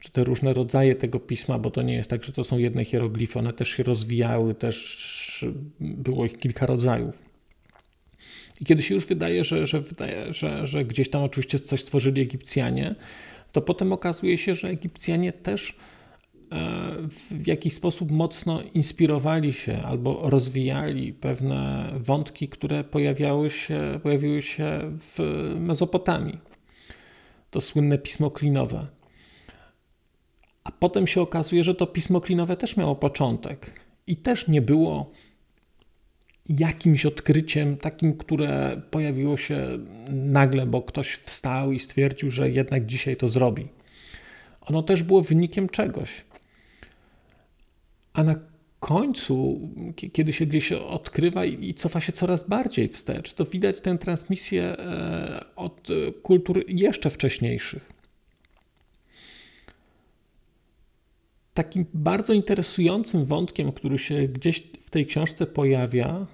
czy 0.00 0.12
te 0.12 0.24
różne 0.24 0.54
rodzaje 0.54 0.94
tego 0.94 1.20
pisma, 1.20 1.58
bo 1.58 1.70
to 1.70 1.82
nie 1.82 1.94
jest 1.94 2.10
tak, 2.10 2.24
że 2.24 2.32
to 2.32 2.44
są 2.44 2.58
jedne 2.58 2.84
hieroglify, 2.84 3.38
one 3.38 3.52
też 3.52 3.68
się 3.68 3.82
rozwijały, 3.82 4.54
też 4.54 5.44
było 5.80 6.24
ich 6.24 6.38
kilka 6.38 6.66
rodzajów. 6.66 7.33
I 8.60 8.64
kiedy 8.64 8.82
się 8.82 8.94
już 8.94 9.06
wydaje, 9.06 9.44
że, 9.44 9.66
że, 9.66 9.80
że, 10.30 10.66
że 10.66 10.84
gdzieś 10.84 11.10
tam 11.10 11.22
oczywiście 11.22 11.58
coś 11.58 11.80
stworzyli 11.80 12.22
Egipcjanie, 12.22 12.94
to 13.52 13.62
potem 13.62 13.92
okazuje 13.92 14.38
się, 14.38 14.54
że 14.54 14.68
Egipcjanie 14.68 15.32
też 15.32 15.76
e, 16.52 16.90
w 17.30 17.46
jakiś 17.46 17.74
sposób 17.74 18.10
mocno 18.10 18.62
inspirowali 18.74 19.52
się 19.52 19.82
albo 19.82 20.30
rozwijali 20.30 21.12
pewne 21.12 21.90
wątki, 21.96 22.48
które 22.48 22.84
pojawiały 22.84 23.50
się, 23.50 24.00
pojawiły 24.02 24.42
się 24.42 24.80
w 25.00 25.18
Mezopotamii. 25.58 26.38
To 27.50 27.60
słynne 27.60 27.98
pismo 27.98 28.30
klinowe. 28.30 28.86
A 30.64 30.72
potem 30.72 31.06
się 31.06 31.20
okazuje, 31.20 31.64
że 31.64 31.74
to 31.74 31.86
pismo 31.86 32.20
klinowe 32.20 32.56
też 32.56 32.76
miało 32.76 32.96
początek 32.96 33.80
i 34.06 34.16
też 34.16 34.48
nie 34.48 34.62
było 34.62 35.12
jakimś 36.48 37.06
odkryciem, 37.06 37.76
takim, 37.76 38.16
które 38.16 38.82
pojawiło 38.90 39.36
się 39.36 39.78
nagle, 40.10 40.66
bo 40.66 40.82
ktoś 40.82 41.14
wstał 41.14 41.72
i 41.72 41.80
stwierdził, 41.80 42.30
że 42.30 42.50
jednak 42.50 42.86
dzisiaj 42.86 43.16
to 43.16 43.28
zrobi. 43.28 43.68
Ono 44.60 44.82
też 44.82 45.02
było 45.02 45.22
wynikiem 45.22 45.68
czegoś. 45.68 46.24
A 48.12 48.24
na 48.24 48.34
końcu, 48.80 49.68
kiedy 50.12 50.32
się 50.32 50.46
gdzieś 50.46 50.72
odkrywa 50.72 51.44
i 51.44 51.74
cofa 51.74 52.00
się 52.00 52.12
coraz 52.12 52.48
bardziej 52.48 52.88
wstecz, 52.88 53.34
to 53.34 53.44
widać 53.44 53.80
tę 53.80 53.98
transmisję 53.98 54.62
e, 54.62 55.44
od 55.56 55.88
kultur 56.22 56.64
jeszcze 56.68 57.10
wcześniejszych. 57.10 57.93
Takim 61.54 61.86
bardzo 61.94 62.32
interesującym 62.32 63.24
wątkiem, 63.24 63.72
który 63.72 63.98
się 63.98 64.28
gdzieś 64.28 64.60
w 64.80 64.90
tej 64.90 65.06
książce 65.06 65.46
pojawia, 65.46 66.26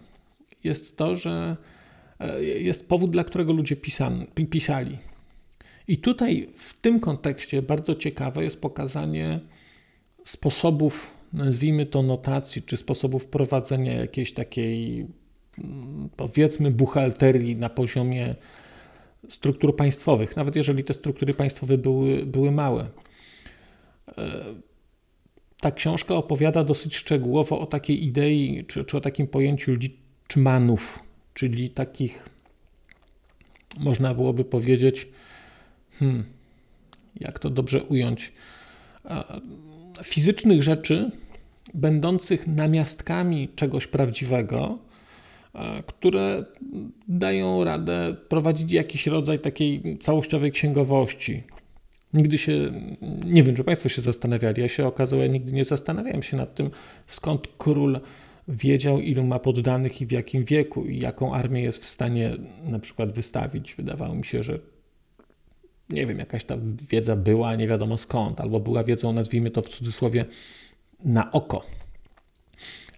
jest 0.64 0.96
to, 0.96 1.16
że 1.16 1.56
e, 2.18 2.42
jest 2.44 2.88
powód, 2.88 3.10
dla 3.10 3.24
którego 3.24 3.52
ludzie 3.52 3.76
pisan, 3.76 4.26
pisali. 4.50 4.98
I 5.88 5.98
tutaj 5.98 6.48
w 6.56 6.80
tym 6.80 7.00
kontekście 7.00 7.62
bardzo 7.62 7.94
ciekawe 7.94 8.44
jest 8.44 8.60
pokazanie 8.60 9.40
sposobów, 10.24 11.10
nazwijmy 11.32 11.86
to 11.86 12.02
notacji, 12.02 12.62
czy 12.62 12.76
sposobów 12.76 13.26
prowadzenia 13.26 13.92
jakiejś 13.92 14.32
takiej, 14.32 15.06
mm, 15.58 16.08
powiedzmy, 16.16 16.70
buchalterii 16.70 17.56
na 17.56 17.68
poziomie 17.68 18.34
struktur 19.28 19.76
państwowych, 19.76 20.36
nawet 20.36 20.56
jeżeli 20.56 20.84
te 20.84 20.94
struktury 20.94 21.34
państwowe 21.34 21.78
były, 21.78 22.26
były 22.26 22.50
małe. 22.50 22.86
Ta 25.60 25.70
książka 25.70 26.14
opowiada 26.14 26.64
dosyć 26.64 26.96
szczegółowo 26.96 27.60
o 27.60 27.66
takiej 27.66 28.04
idei, 28.04 28.64
czy, 28.68 28.84
czy 28.84 28.96
o 28.96 29.00
takim 29.00 29.26
pojęciu 29.26 29.72
liczmanów, 29.74 30.98
czyli 31.34 31.70
takich, 31.70 32.28
można 33.78 34.14
byłoby 34.14 34.44
powiedzieć, 34.44 35.08
hmm, 35.98 36.24
jak 37.20 37.38
to 37.38 37.50
dobrze 37.50 37.82
ująć, 37.82 38.32
fizycznych 40.04 40.62
rzeczy, 40.62 41.10
będących 41.74 42.46
namiastkami 42.46 43.48
czegoś 43.56 43.86
prawdziwego, 43.86 44.78
które 45.86 46.44
dają 47.08 47.64
radę 47.64 48.16
prowadzić 48.28 48.72
jakiś 48.72 49.06
rodzaj 49.06 49.38
takiej 49.38 49.98
całościowej 49.98 50.52
księgowości. 50.52 51.42
Nigdy 52.14 52.38
się, 52.38 52.72
nie 53.24 53.42
wiem, 53.42 53.56
czy 53.56 53.64
Państwo 53.64 53.88
się 53.88 54.02
zastanawiali, 54.02 54.62
ja 54.62 54.68
się 54.68 54.86
okazało, 54.86 55.22
ja 55.22 55.28
nigdy 55.28 55.52
nie 55.52 55.64
zastanawiałem 55.64 56.22
się 56.22 56.36
nad 56.36 56.54
tym, 56.54 56.70
skąd 57.06 57.48
król 57.58 58.00
wiedział, 58.48 59.00
ilu 59.00 59.24
ma 59.24 59.38
poddanych 59.38 60.00
i 60.00 60.06
w 60.06 60.12
jakim 60.12 60.44
wieku, 60.44 60.84
i 60.84 60.98
jaką 60.98 61.34
armię 61.34 61.62
jest 61.62 61.82
w 61.82 61.86
stanie 61.86 62.36
na 62.64 62.78
przykład 62.78 63.12
wystawić. 63.12 63.74
Wydawało 63.74 64.14
mi 64.14 64.24
się, 64.24 64.42
że 64.42 64.58
nie 65.90 66.06
wiem, 66.06 66.18
jakaś 66.18 66.44
ta 66.44 66.56
wiedza 66.90 67.16
była, 67.16 67.56
nie 67.56 67.68
wiadomo 67.68 67.96
skąd, 67.96 68.40
albo 68.40 68.60
była 68.60 68.84
wiedzą, 68.84 69.12
nazwijmy 69.12 69.50
to 69.50 69.62
w 69.62 69.68
cudzysłowie, 69.68 70.24
na 71.04 71.32
oko. 71.32 71.66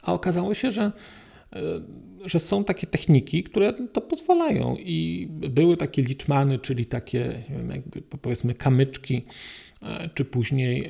A 0.03 0.13
okazało 0.13 0.55
się, 0.55 0.71
że, 0.71 0.93
że 2.25 2.41
są 2.41 2.65
takie 2.65 2.87
techniki, 2.87 3.43
które 3.43 3.73
to 3.73 4.01
pozwalają. 4.01 4.77
I 4.79 5.29
były 5.31 5.77
takie 5.77 6.03
liczmany, 6.03 6.59
czyli 6.59 6.87
takie, 6.87 7.43
powiedzmy, 8.23 8.55
kamyczki, 8.55 9.23
e, 9.83 10.11
czy 10.15 10.25
później 10.25 10.89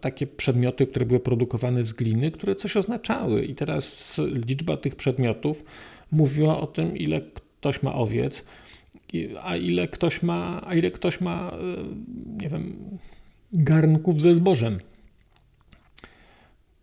takie 0.00 0.26
przedmioty, 0.26 0.86
które 0.86 1.06
były 1.06 1.20
produkowane 1.20 1.84
z 1.84 1.92
gliny, 1.92 2.30
które 2.30 2.56
coś 2.56 2.76
oznaczały. 2.76 3.44
I 3.44 3.54
teraz 3.54 4.16
liczba 4.48 4.76
tych 4.76 4.96
przedmiotów 4.96 5.64
mówiła 6.12 6.60
o 6.60 6.66
tym, 6.66 6.96
ile 6.96 7.20
ktoś 7.20 7.82
ma 7.82 7.94
owiec, 7.94 8.44
a 9.42 9.56
ile 9.56 9.88
ktoś 9.88 10.22
ma, 10.22 10.62
a 10.66 10.74
ile 10.74 10.90
ktoś 10.90 11.20
ma, 11.20 11.50
e, 11.50 11.58
nie 12.42 12.48
wiem, 12.48 12.76
garnków 13.52 14.20
ze 14.20 14.34
zbożem. 14.34 14.78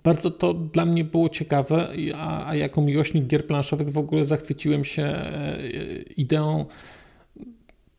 Bardzo 0.10 0.32
to 0.32 0.54
dla 0.54 0.86
mnie 0.86 1.04
było 1.04 1.30
ciekawe, 1.30 1.90
a, 2.16 2.48
a 2.48 2.56
jako 2.56 2.82
miłośnik 2.82 3.28
gier 3.28 3.48
planszowych 3.48 3.90
w 3.92 3.98
ogóle 3.98 4.26
zachwyciłem 4.26 4.86
się 4.86 5.04
e, 5.04 5.58
ideą 6.18 6.66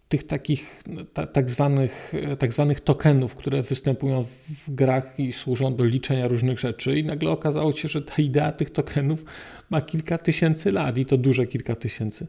tych 0.09 0.27
takich 0.27 0.83
ta, 1.13 1.27
tak, 1.27 1.51
zwanych, 1.51 2.13
tak 2.39 2.53
zwanych 2.53 2.81
tokenów, 2.81 3.35
które 3.35 3.63
występują 3.63 4.25
w 4.49 4.75
grach 4.75 5.21
i 5.21 5.33
służą 5.33 5.75
do 5.75 5.85
liczenia 5.85 6.29
różnych 6.29 6.59
rzeczy. 6.59 6.99
I 6.99 7.05
nagle 7.05 7.31
okazało 7.31 7.73
się, 7.73 7.89
że 7.89 8.03
ta 8.03 8.23
idea 8.23 8.53
tych 8.53 8.71
tokenów 8.71 9.25
ma 9.71 9.81
kilka 9.81 10.19
tysięcy 10.19 10.73
lat 10.73 10.99
i 10.99 11.05
to 11.05 11.17
duże 11.17 11.47
kilka 11.47 11.77
tysięcy. 11.77 12.27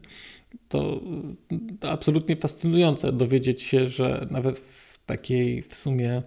To, 0.68 1.00
to 1.80 1.90
absolutnie 1.90 2.36
fascynujące 2.36 3.12
dowiedzieć 3.12 3.62
się, 3.62 3.86
że 3.86 4.26
nawet 4.30 4.58
w 4.58 5.04
takiej 5.06 5.62
w 5.62 5.74
sumie 5.74 6.22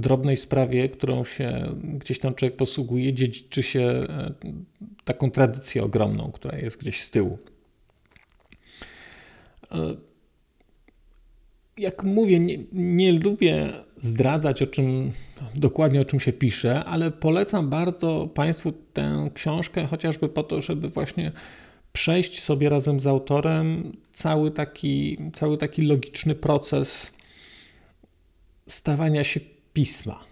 drobnej 0.00 0.36
sprawie, 0.36 0.88
którą 0.88 1.24
się 1.24 1.74
gdzieś 1.82 2.18
tam 2.18 2.34
człowiek 2.34 2.56
posługuje, 2.56 3.12
dziedziczy 3.12 3.62
się 3.62 3.80
e, 3.80 4.34
taką 5.04 5.30
tradycję 5.30 5.84
ogromną, 5.84 6.32
która 6.32 6.58
jest 6.58 6.76
gdzieś 6.76 7.02
z 7.02 7.10
tyłu. 7.10 7.38
E, 9.72 9.96
jak 11.78 12.04
mówię, 12.04 12.40
nie, 12.40 12.58
nie, 12.72 13.12
lubię 13.12 13.68
zdradzać 14.02 14.62
o 14.62 14.66
czym 14.66 15.12
dokładnie 15.54 16.00
o 16.00 16.04
czym 16.04 16.20
się 16.20 16.32
pisze, 16.32 16.84
ale 16.84 17.10
polecam 17.10 17.70
bardzo 17.70 18.28
Państwu 18.34 18.72
tę 18.72 19.30
książkę, 19.34 19.86
chociażby 19.86 20.28
po 20.28 20.42
to, 20.42 20.60
żeby 20.60 20.88
właśnie 20.88 21.32
przejść 21.92 22.42
sobie 22.42 22.68
razem 22.68 23.00
z 23.00 23.06
autorem 23.06 23.92
cały 24.12 24.50
taki, 24.50 25.18
cały 25.34 25.58
taki 25.58 25.82
logiczny 25.82 26.34
proces 26.34 27.12
stawania 28.66 29.24
się 29.24 29.40
pisma. 29.78 30.24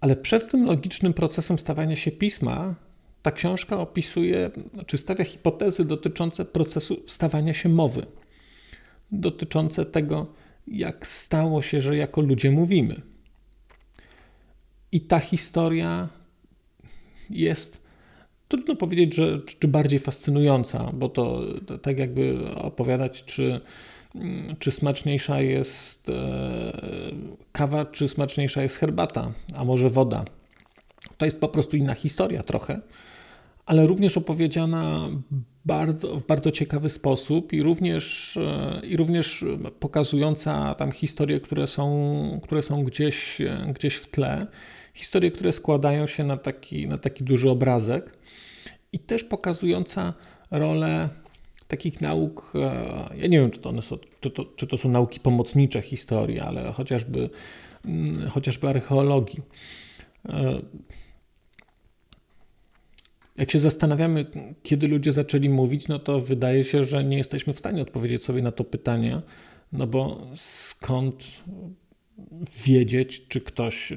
Ale 0.00 0.16
przed 0.16 0.50
tym 0.50 0.66
logicznym 0.66 1.14
procesem 1.14 1.58
stawania 1.58 1.96
się 1.96 2.10
pisma, 2.10 2.74
ta 3.22 3.32
książka 3.32 3.78
opisuje, 3.78 4.50
czy 4.86 4.98
stawia 4.98 5.24
hipotezy 5.24 5.84
dotyczące 5.84 6.44
procesu 6.44 7.02
stawania 7.06 7.54
się 7.54 7.68
mowy 7.68 8.06
dotyczące 9.12 9.86
tego, 9.86 10.26
jak 10.66 11.06
stało 11.06 11.62
się, 11.62 11.80
że 11.80 11.96
jako 11.96 12.20
ludzie 12.20 12.50
mówimy. 12.50 13.00
I 14.92 15.00
ta 15.00 15.18
historia 15.18 16.08
jest, 17.30 17.82
trudno 18.48 18.76
powiedzieć, 18.76 19.14
że 19.14 19.40
czy 19.60 19.68
bardziej 19.68 19.98
fascynująca, 19.98 20.90
bo 20.92 21.08
to 21.08 21.42
tak 21.82 21.98
jakby 21.98 22.54
opowiadać, 22.54 23.24
czy, 23.24 23.60
czy 24.58 24.70
smaczniejsza 24.70 25.40
jest 25.40 26.08
e, 26.08 26.12
kawa, 27.52 27.84
czy 27.84 28.08
smaczniejsza 28.08 28.62
jest 28.62 28.76
herbata, 28.76 29.32
a 29.54 29.64
może 29.64 29.90
woda. 29.90 30.24
To 31.18 31.24
jest 31.24 31.40
po 31.40 31.48
prostu 31.48 31.76
inna 31.76 31.94
historia 31.94 32.42
trochę, 32.42 32.80
ale 33.66 33.86
również 33.86 34.16
opowiedziana 34.16 35.08
bardzo, 35.64 36.16
w 36.16 36.26
bardzo 36.26 36.50
ciekawy 36.50 36.90
sposób 36.90 37.52
i 37.52 37.62
również, 37.62 38.36
e, 38.36 38.86
i 38.86 38.96
również 38.96 39.44
pokazująca 39.80 40.74
tam 40.74 40.92
historie, 40.92 41.40
które 41.40 41.66
są, 41.66 42.40
które 42.42 42.62
są 42.62 42.84
gdzieś, 42.84 43.38
gdzieś 43.74 43.94
w 43.94 44.10
tle, 44.10 44.46
historie, 44.94 45.30
które 45.30 45.52
składają 45.52 46.06
się 46.06 46.24
na 46.24 46.36
taki, 46.36 46.88
na 46.88 46.98
taki 46.98 47.24
duży 47.24 47.50
obrazek 47.50 48.18
i 48.92 48.98
też 48.98 49.24
pokazująca 49.24 50.14
rolę 50.50 51.08
takich 51.68 52.00
nauk, 52.00 52.52
e, 52.54 53.16
ja 53.16 53.26
nie 53.26 53.38
wiem, 53.38 53.50
czy 53.50 53.60
to, 53.60 53.68
one 53.68 53.82
są, 53.82 53.98
czy 54.20 54.30
to, 54.30 54.44
czy 54.44 54.66
to 54.66 54.78
są 54.78 54.88
nauki 54.88 55.20
pomocnicze 55.20 55.82
historii, 55.82 56.40
ale 56.40 56.72
chociażby, 56.72 57.30
mm, 57.84 58.28
chociażby 58.28 58.68
archeologii. 58.68 59.40
E, 60.28 60.62
jak 63.36 63.50
się 63.50 63.60
zastanawiamy, 63.60 64.26
kiedy 64.62 64.88
ludzie 64.88 65.12
zaczęli 65.12 65.48
mówić, 65.48 65.88
no 65.88 65.98
to 65.98 66.20
wydaje 66.20 66.64
się, 66.64 66.84
że 66.84 67.04
nie 67.04 67.18
jesteśmy 67.18 67.52
w 67.52 67.58
stanie 67.58 67.82
odpowiedzieć 67.82 68.24
sobie 68.24 68.42
na 68.42 68.52
to 68.52 68.64
pytanie, 68.64 69.20
no 69.72 69.86
bo 69.86 70.26
skąd 70.34 71.42
wiedzieć, 72.66 73.28
czy 73.28 73.40
ktoś, 73.40 73.92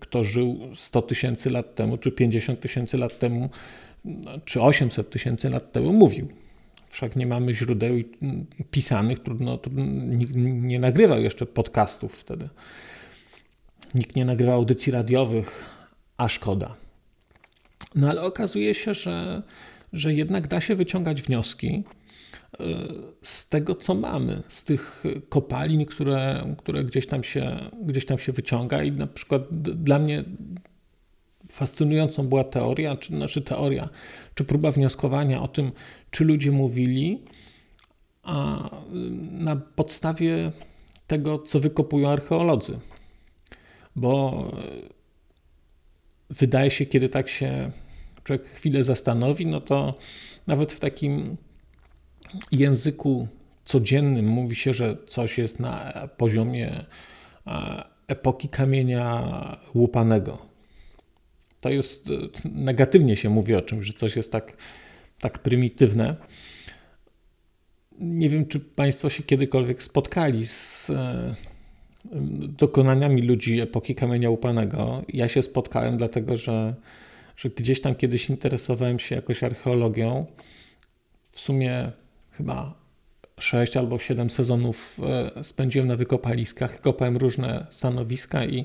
kto 0.00 0.24
żył 0.24 0.60
100 0.74 1.02
tysięcy 1.02 1.50
lat 1.50 1.74
temu, 1.74 1.96
czy 1.96 2.12
50 2.12 2.60
tysięcy 2.60 2.98
lat 2.98 3.18
temu, 3.18 3.50
czy 4.44 4.62
800 4.62 5.10
tysięcy 5.10 5.50
lat 5.50 5.72
temu 5.72 5.92
mówił. 5.92 6.28
Wszak 6.96 7.16
nie 7.16 7.26
mamy 7.26 7.54
źródeł 7.54 7.94
pisanych, 8.70 9.22
trudno, 9.22 9.58
nikt 10.06 10.32
nie 10.36 10.78
nagrywał 10.78 11.20
jeszcze 11.20 11.46
podcastów 11.46 12.12
wtedy. 12.12 12.48
Nikt 13.94 14.16
nie 14.16 14.24
nagrywał 14.24 14.54
audycji 14.54 14.92
radiowych, 14.92 15.64
a 16.16 16.28
szkoda. 16.28 16.76
No 17.94 18.10
ale 18.10 18.22
okazuje 18.22 18.74
się, 18.74 18.94
że, 18.94 19.42
że 19.92 20.14
jednak 20.14 20.48
da 20.48 20.60
się 20.60 20.74
wyciągać 20.74 21.22
wnioski 21.22 21.84
e, 22.60 22.64
z 23.22 23.48
tego, 23.48 23.74
co 23.74 23.94
mamy, 23.94 24.42
z 24.48 24.64
tych 24.64 25.04
kopalin, 25.28 25.86
które, 25.86 26.54
które 26.58 26.84
gdzieś, 26.84 27.06
tam 27.06 27.24
się, 27.24 27.70
gdzieś 27.82 28.06
tam 28.06 28.18
się 28.18 28.32
wyciąga. 28.32 28.82
I 28.82 28.92
na 28.92 29.06
przykład 29.06 29.42
dla 29.60 29.98
mnie 29.98 30.24
fascynującą 31.56 32.28
była 32.28 32.44
teoria, 32.44 32.96
czy 32.96 33.16
znaczy 33.16 33.42
teoria, 33.42 33.88
czy 34.34 34.44
próba 34.44 34.70
wnioskowania 34.70 35.42
o 35.42 35.48
tym, 35.48 35.72
czy 36.10 36.24
ludzie 36.24 36.50
mówili, 36.50 37.22
a 38.22 38.70
na 39.30 39.56
podstawie 39.56 40.52
tego, 41.06 41.38
co 41.38 41.60
wykopują 41.60 42.08
archeolodzy. 42.08 42.78
Bo 43.96 44.44
wydaje 46.30 46.70
się, 46.70 46.86
kiedy 46.86 47.08
tak 47.08 47.28
się 47.28 47.70
człowiek 48.24 48.48
chwilę 48.48 48.84
zastanowi, 48.84 49.46
no 49.46 49.60
to 49.60 49.94
nawet 50.46 50.72
w 50.72 50.80
takim 50.80 51.36
języku 52.52 53.28
codziennym 53.64 54.26
mówi 54.26 54.56
się, 54.56 54.74
że 54.74 54.96
coś 55.06 55.38
jest 55.38 55.60
na 55.60 55.92
poziomie 56.16 56.84
e, 57.46 57.84
epoki 58.06 58.48
kamienia 58.48 59.22
łupanego. 59.74 60.55
To 61.66 61.70
jest, 61.70 62.08
e, 62.08 62.48
negatywnie 62.54 63.16
się 63.16 63.28
mówi 63.28 63.54
o 63.54 63.62
czymś, 63.62 63.86
że 63.86 63.92
coś 63.92 64.16
jest 64.16 64.32
tak, 64.32 64.56
tak 65.20 65.38
prymitywne. 65.38 66.16
Nie 68.00 68.28
wiem, 68.28 68.46
czy 68.46 68.60
Państwo 68.60 69.10
się 69.10 69.22
kiedykolwiek 69.22 69.82
spotkali 69.82 70.46
z 70.46 70.90
e, 70.90 71.34
dokonaniami 72.48 73.22
ludzi 73.22 73.60
epoki 73.60 73.94
kamienia 73.94 74.30
łupanego. 74.30 75.02
Ja 75.08 75.28
się 75.28 75.42
spotkałem, 75.42 75.98
dlatego 75.98 76.36
że, 76.36 76.74
że 77.36 77.50
gdzieś 77.50 77.80
tam 77.80 77.94
kiedyś 77.94 78.30
interesowałem 78.30 78.98
się 78.98 79.14
jakoś 79.14 79.42
archeologią. 79.42 80.26
W 81.30 81.40
sumie 81.40 81.92
chyba 82.30 82.74
6 83.40 83.76
albo 83.76 83.98
7 83.98 84.30
sezonów 84.30 85.00
e, 85.36 85.44
spędziłem 85.44 85.88
na 85.88 85.96
wykopaliskach, 85.96 86.80
kopałem 86.80 87.16
różne 87.16 87.66
stanowiska 87.70 88.44
i 88.44 88.64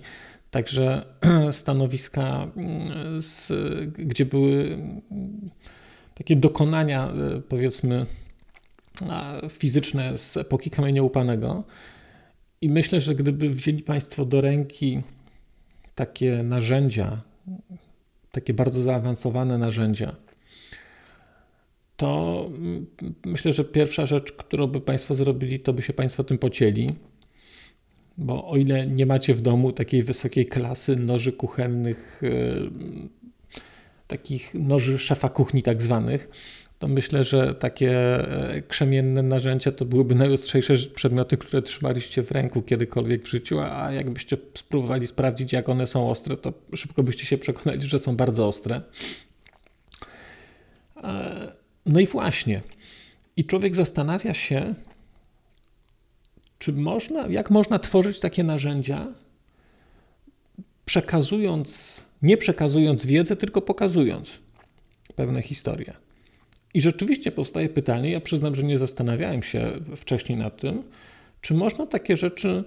także 0.51 1.05
stanowiska, 1.51 2.47
mm, 2.55 3.21
z, 3.21 3.51
gdzie 3.93 4.25
były 4.25 4.77
takie 6.15 6.35
dokonania, 6.35 7.07
e, 7.07 7.41
powiedzmy, 7.41 8.05
fizyczne 9.49 10.17
z 10.17 10.37
epoki 10.37 10.69
kamienia 10.69 11.03
łupanego. 11.03 11.63
I 12.61 12.69
myślę, 12.69 13.01
że 13.01 13.15
gdyby 13.15 13.49
wzięli 13.49 13.83
Państwo 13.83 14.25
do 14.25 14.41
ręki 14.41 15.01
takie 15.95 16.43
narzędzia, 16.43 17.21
takie 18.31 18.53
bardzo 18.53 18.83
zaawansowane 18.83 19.57
narzędzia, 19.57 20.15
to 22.01 22.49
myślę, 23.25 23.53
że 23.53 23.63
pierwsza 23.63 24.05
rzecz, 24.05 24.31
którą 24.31 24.67
by 24.67 24.81
Państwo 24.81 25.15
zrobili, 25.15 25.59
to 25.59 25.73
by 25.73 25.81
się 25.81 25.93
Państwo 25.93 26.23
tym 26.23 26.37
pocięli. 26.37 26.89
Bo 28.21 28.47
o 28.47 28.57
ile 28.57 28.87
nie 28.87 29.05
macie 29.05 29.33
w 29.33 29.41
domu 29.41 29.71
takiej 29.71 30.03
wysokiej 30.03 30.45
klasy 30.45 30.95
noży 30.95 31.33
kuchennych, 31.33 32.21
e, 32.23 32.29
takich 34.07 34.53
noży 34.53 34.99
szefa 34.99 35.29
kuchni 35.29 35.63
tak 35.63 35.83
zwanych, 35.83 36.29
to 36.79 36.87
myślę, 36.87 37.23
że 37.23 37.55
takie 37.55 37.91
e, 38.53 38.61
krzemienne 38.61 39.23
narzędzia 39.23 39.71
to 39.71 39.85
byłyby 39.85 40.15
najostrzejsze 40.15 40.77
przedmioty, 40.77 41.37
które 41.37 41.61
trzymaliście 41.61 42.23
w 42.23 42.31
ręku 42.31 42.61
kiedykolwiek 42.61 43.23
w 43.23 43.27
życiu, 43.27 43.59
a 43.59 43.91
jakbyście 43.91 44.37
spróbowali 44.57 45.07
sprawdzić, 45.07 45.53
jak 45.53 45.69
one 45.69 45.87
są 45.87 46.09
ostre, 46.09 46.37
to 46.37 46.53
szybko 46.75 47.03
byście 47.03 47.25
się 47.25 47.37
przekonali, 47.37 47.81
że 47.81 47.99
są 47.99 48.15
bardzo 48.15 48.47
ostre. 48.47 48.81
E, 51.03 51.51
no 51.85 51.99
i 51.99 52.07
właśnie. 52.07 52.61
I 53.37 53.45
człowiek 53.45 53.75
zastanawia 53.75 54.33
się, 54.33 54.75
czy 56.61 56.73
można, 56.73 57.27
jak 57.27 57.51
można 57.51 57.79
tworzyć 57.79 58.19
takie 58.19 58.43
narzędzia, 58.43 59.07
przekazując, 60.85 62.01
nie 62.21 62.37
przekazując 62.37 63.05
wiedzę, 63.05 63.35
tylko 63.35 63.61
pokazując 63.61 64.39
pewne 65.15 65.41
historie. 65.41 65.93
I 66.73 66.81
rzeczywiście 66.81 67.31
powstaje 67.31 67.69
pytanie, 67.69 68.11
ja 68.11 68.21
przyznam, 68.21 68.55
że 68.55 68.63
nie 68.63 68.79
zastanawiałem 68.79 69.43
się 69.43 69.71
wcześniej 69.95 70.37
nad 70.37 70.61
tym, 70.61 70.83
czy 71.41 71.53
można 71.53 71.85
takie 71.85 72.17
rzeczy 72.17 72.63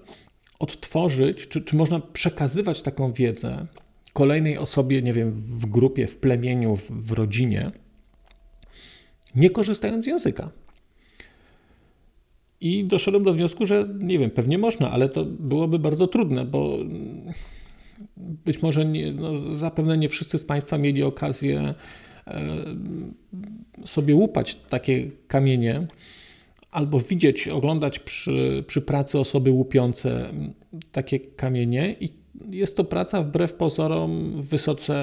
odtworzyć, 0.59 1.49
czy, 1.49 1.63
czy 1.63 1.77
można 1.77 2.01
przekazywać 2.01 2.83
taką 2.83 3.13
wiedzę 3.13 3.67
kolejnej 4.13 4.59
osobie, 4.59 5.03
nie 5.03 5.13
wiem, 5.13 5.31
w 5.33 5.67
grupie, 5.67 6.07
w 6.07 6.17
plemieniu, 6.17 6.77
w, 6.77 6.91
w 6.91 7.13
rodzinie, 7.13 7.71
nie 9.35 9.51
korzystając 9.51 10.05
z 10.05 10.09
języka. 10.09 10.51
I 12.65 12.85
doszedłem 12.85 13.25
do 13.25 13.33
wniosku, 13.33 13.67
że 13.67 13.89
nie 13.99 14.19
wiem, 14.19 14.31
pewnie 14.31 14.59
można, 14.59 14.91
ale 14.91 15.09
to 15.09 15.25
byłoby 15.25 15.79
bardzo 15.79 16.07
trudne, 16.07 16.45
bo 16.45 16.79
być 18.17 18.63
może 18.63 18.85
nie, 18.85 19.13
no, 19.13 19.57
zapewne 19.57 19.99
nie 19.99 20.09
wszyscy 20.09 20.39
z 20.39 20.45
Państwa 20.45 20.79
mieli 20.79 21.03
okazję 21.03 21.75
e, 22.27 22.43
sobie 23.85 24.15
łupać 24.15 24.55
takie 24.69 25.11
kamienie 25.27 25.87
albo 26.71 27.01
widzieć, 27.01 27.49
oglądać 27.49 27.99
przy, 27.99 28.65
przy 28.67 28.83
pracy 28.83 29.19
osoby 29.19 29.51
łupiące 29.51 30.27
takie 30.93 31.21
kamienie 31.21 31.97
i 32.01 32.09
jest 32.51 32.77
to 32.77 32.85
praca 32.85 33.23
wbrew 33.23 33.55
pozorom 33.55 34.43
wysoce. 34.43 34.95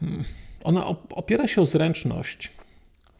Hmm, 0.00 0.24
ona 0.64 0.86
opiera 1.10 1.46
się 1.46 1.62
o 1.62 1.66
zręczność 1.66 2.55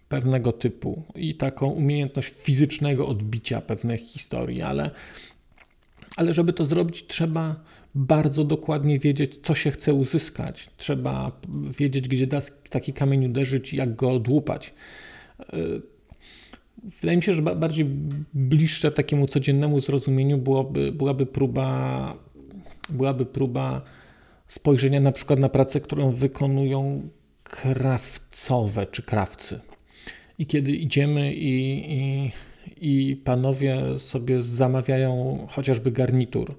pewnego 0.09 0.53
typu 0.53 1.03
i 1.15 1.35
taką 1.35 1.67
umiejętność 1.67 2.33
fizycznego 2.33 3.09
odbicia 3.09 3.61
pewnych 3.61 4.01
historii, 4.01 4.63
ale, 4.63 4.91
ale 6.17 6.35
żeby 6.35 6.53
to 6.53 6.65
zrobić, 6.65 7.07
trzeba 7.07 7.65
bardzo 7.95 8.45
dokładnie 8.45 8.99
wiedzieć, 8.99 9.37
co 9.43 9.55
się 9.55 9.71
chce 9.71 9.95
uzyskać. 9.95 10.71
Trzeba 10.77 11.41
wiedzieć, 11.79 12.09
gdzie 12.09 12.27
taki 12.71 12.93
kamień 12.93 13.25
uderzyć 13.25 13.73
i 13.73 13.77
jak 13.77 13.97
go 13.97 14.11
odłupać. 14.11 14.75
Wydaje 17.01 17.17
mi 17.17 17.23
się, 17.23 17.33
że 17.33 17.43
bardziej 17.43 17.85
bliższe 18.35 18.93
takiemu 18.93 19.27
codziennemu 19.27 19.81
zrozumieniu 19.81 20.39
byłoby, 20.39 20.93
byłaby 20.93 21.27
próba 21.27 22.17
byłaby 22.89 23.27
próba 23.27 23.83
spojrzenia 24.47 25.01
na 25.01 25.13
przykład 25.13 25.39
na 25.39 25.49
pracę, 25.49 25.81
którą 25.81 26.13
wykonują 26.13 27.09
krawcowe 27.43 28.87
czy 28.87 29.03
krawcy. 29.03 29.61
I 30.39 30.47
kiedy 30.47 30.73
idziemy 30.73 31.35
i, 31.35 31.85
i, 31.93 32.33
i 32.81 33.17
panowie 33.17 33.99
sobie 33.99 34.43
zamawiają 34.43 35.47
chociażby 35.51 35.91
garnitur, 35.91 36.59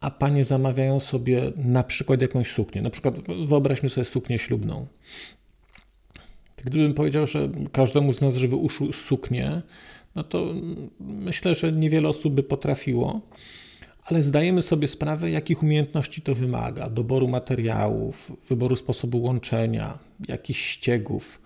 a 0.00 0.10
panie 0.10 0.44
zamawiają 0.44 1.00
sobie 1.00 1.52
na 1.56 1.82
przykład 1.82 2.22
jakąś 2.22 2.50
suknię, 2.50 2.82
na 2.82 2.90
przykład 2.90 3.20
wyobraźmy 3.46 3.90
sobie 3.90 4.04
suknię 4.04 4.38
ślubną. 4.38 4.86
Gdybym 6.64 6.94
powiedział, 6.94 7.26
że 7.26 7.48
każdemu 7.72 8.14
z 8.14 8.20
nas, 8.20 8.34
żeby 8.34 8.56
uszył 8.56 8.92
suknię, 8.92 9.62
no 10.14 10.24
to 10.24 10.54
myślę, 11.00 11.54
że 11.54 11.72
niewiele 11.72 12.08
osób 12.08 12.34
by 12.34 12.42
potrafiło, 12.42 13.20
ale 14.04 14.22
zdajemy 14.22 14.62
sobie 14.62 14.88
sprawę, 14.88 15.30
jakich 15.30 15.62
umiejętności 15.62 16.22
to 16.22 16.34
wymaga: 16.34 16.90
doboru 16.90 17.28
materiałów, 17.28 18.32
wyboru 18.48 18.76
sposobu 18.76 19.22
łączenia, 19.22 19.98
jakichś 20.28 20.60
ściegów, 20.60 21.40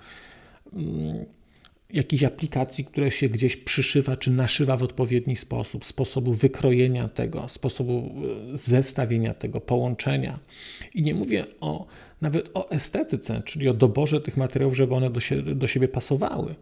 jakichś 1.92 2.22
aplikacji, 2.22 2.84
które 2.84 3.10
się 3.10 3.28
gdzieś 3.28 3.56
przyszywa 3.56 4.16
czy 4.16 4.30
naszywa 4.30 4.76
w 4.76 4.82
odpowiedni 4.82 5.36
sposób, 5.36 5.84
sposobu 5.84 6.34
wykrojenia 6.34 7.08
tego, 7.08 7.48
sposobu 7.48 8.14
e, 8.52 8.58
zestawienia 8.58 9.34
tego, 9.34 9.60
połączenia. 9.60 10.38
I 10.94 11.02
nie 11.02 11.14
mówię 11.14 11.44
o 11.60 11.86
nawet 12.20 12.50
o 12.54 12.70
estetyce, 12.70 13.42
czyli 13.44 13.68
o 13.68 13.74
doborze 13.74 14.20
tych 14.20 14.36
materiałów, 14.36 14.76
żeby 14.76 14.94
one 14.94 15.10
do, 15.10 15.20
siebie, 15.20 15.54
do 15.54 15.66
siebie 15.66 15.88
pasowały, 15.88 16.54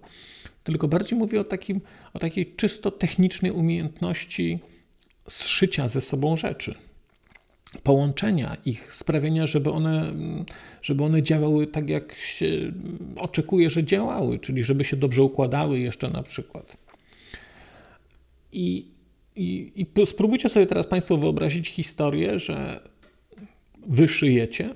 tylko 0.64 0.88
bardziej 0.88 1.18
mówię 1.18 1.40
o, 1.40 1.44
takim, 1.44 1.80
o 2.14 2.18
takiej 2.18 2.54
czysto 2.56 2.90
technicznej 2.90 3.52
umiejętności 3.52 4.58
zszycia 5.28 5.88
ze 5.88 6.00
sobą 6.00 6.36
rzeczy 6.36 6.74
połączenia 7.82 8.56
ich, 8.64 8.94
sprawienia, 8.96 9.46
żeby 9.46 9.70
one, 9.70 10.12
żeby 10.82 11.04
one 11.04 11.22
działały 11.22 11.66
tak, 11.66 11.90
jak 11.90 12.14
się 12.14 12.72
oczekuje, 13.16 13.70
że 13.70 13.84
działały, 13.84 14.38
czyli 14.38 14.62
żeby 14.62 14.84
się 14.84 14.96
dobrze 14.96 15.22
układały 15.22 15.78
jeszcze 15.78 16.10
na 16.10 16.22
przykład. 16.22 16.76
I, 18.52 18.88
i, 19.36 19.72
i 19.76 20.06
spróbujcie 20.06 20.48
sobie 20.48 20.66
teraz 20.66 20.86
Państwo 20.86 21.16
wyobrazić 21.16 21.68
historię, 21.68 22.38
że 22.38 22.80
wy 23.86 24.08
szyjecie 24.08 24.74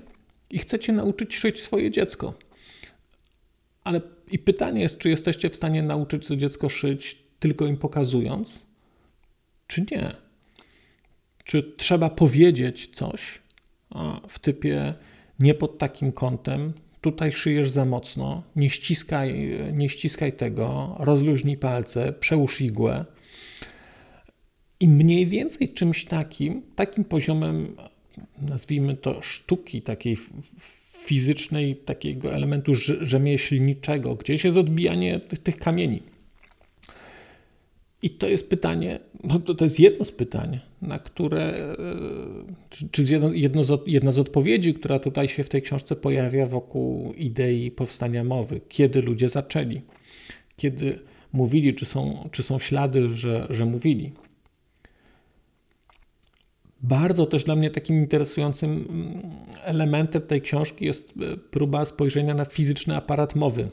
i 0.49 0.59
chcecie 0.59 0.93
nauczyć 0.93 1.35
szyć 1.35 1.61
swoje 1.61 1.91
dziecko. 1.91 2.33
Ale 3.83 4.01
i 4.31 4.39
pytanie 4.39 4.81
jest, 4.81 4.97
czy 4.97 5.09
jesteście 5.09 5.49
w 5.49 5.55
stanie 5.55 5.83
nauczyć 5.83 6.27
to 6.27 6.35
dziecko 6.35 6.69
szyć 6.69 7.17
tylko 7.39 7.65
im 7.65 7.77
pokazując, 7.77 8.59
czy 9.67 9.85
nie? 9.91 10.22
Czy 11.43 11.73
trzeba 11.77 12.09
powiedzieć 12.09 12.89
coś 12.93 13.41
w 14.27 14.39
typie 14.39 14.93
nie 15.39 15.53
pod 15.53 15.77
takim 15.77 16.11
kątem, 16.11 16.73
tutaj 17.01 17.33
szyjesz 17.33 17.69
za 17.69 17.85
mocno, 17.85 18.43
nie 18.55 18.69
ściskaj, 18.69 19.49
nie 19.73 19.89
ściskaj 19.89 20.33
tego, 20.33 20.95
rozluźnij 20.99 21.57
palce, 21.57 22.13
przełóż 22.13 22.61
igłę. 22.61 23.05
I 24.79 24.87
mniej 24.87 25.27
więcej 25.27 25.69
czymś 25.69 26.05
takim, 26.05 26.61
takim 26.75 27.03
poziomem, 27.03 27.75
nazwijmy 28.41 28.95
to 28.95 29.21
sztuki, 29.21 29.81
takiej 29.81 30.17
fizycznej, 30.85 31.75
takiego 31.75 32.33
elementu 32.33 32.75
rzemieślniczego, 33.01 34.15
gdzieś 34.15 34.43
jest 34.43 34.57
odbijanie 34.57 35.19
tych, 35.19 35.39
tych 35.39 35.57
kamieni. 35.57 36.03
I 38.03 38.09
to 38.09 38.27
jest 38.27 38.49
pytanie, 38.49 38.99
no 39.23 39.39
to, 39.39 39.55
to 39.55 39.65
jest 39.65 39.79
jedno 39.79 40.05
z 40.05 40.11
pytań, 40.11 40.59
na 40.81 40.99
które, 40.99 41.41
e, 41.41 41.75
czy, 42.69 42.89
czy 42.89 43.03
jedno, 43.03 43.33
jedno 43.33 43.63
z, 43.63 43.81
jedna 43.87 44.11
z 44.11 44.19
odpowiedzi, 44.19 44.73
która 44.73 44.99
tutaj 44.99 45.27
się 45.27 45.43
w 45.43 45.49
tej 45.49 45.61
książce 45.61 45.95
pojawia 45.95 46.45
wokół 46.45 47.13
idei 47.13 47.71
powstania 47.71 48.23
mowy. 48.23 48.61
Kiedy 48.69 49.01
ludzie 49.01 49.29
zaczęli? 49.29 49.81
Kiedy 50.55 50.99
mówili, 51.33 51.73
czy 51.73 51.85
są, 51.85 52.29
czy 52.31 52.43
są 52.43 52.59
ślady, 52.59 53.09
że, 53.09 53.47
że 53.49 53.65
mówili? 53.65 54.11
Bardzo 56.81 57.25
też 57.25 57.43
dla 57.43 57.55
mnie 57.55 57.71
takim 57.71 57.95
interesującym 57.95 58.71
mm, 58.71 59.21
elementem 59.63 60.21
tej 60.21 60.41
książki 60.41 60.85
jest 60.85 61.13
e, 61.21 61.37
próba 61.37 61.85
spojrzenia 61.85 62.33
na 62.33 62.45
fizyczny 62.45 62.95
aparat 62.95 63.35
mowy 63.35 63.69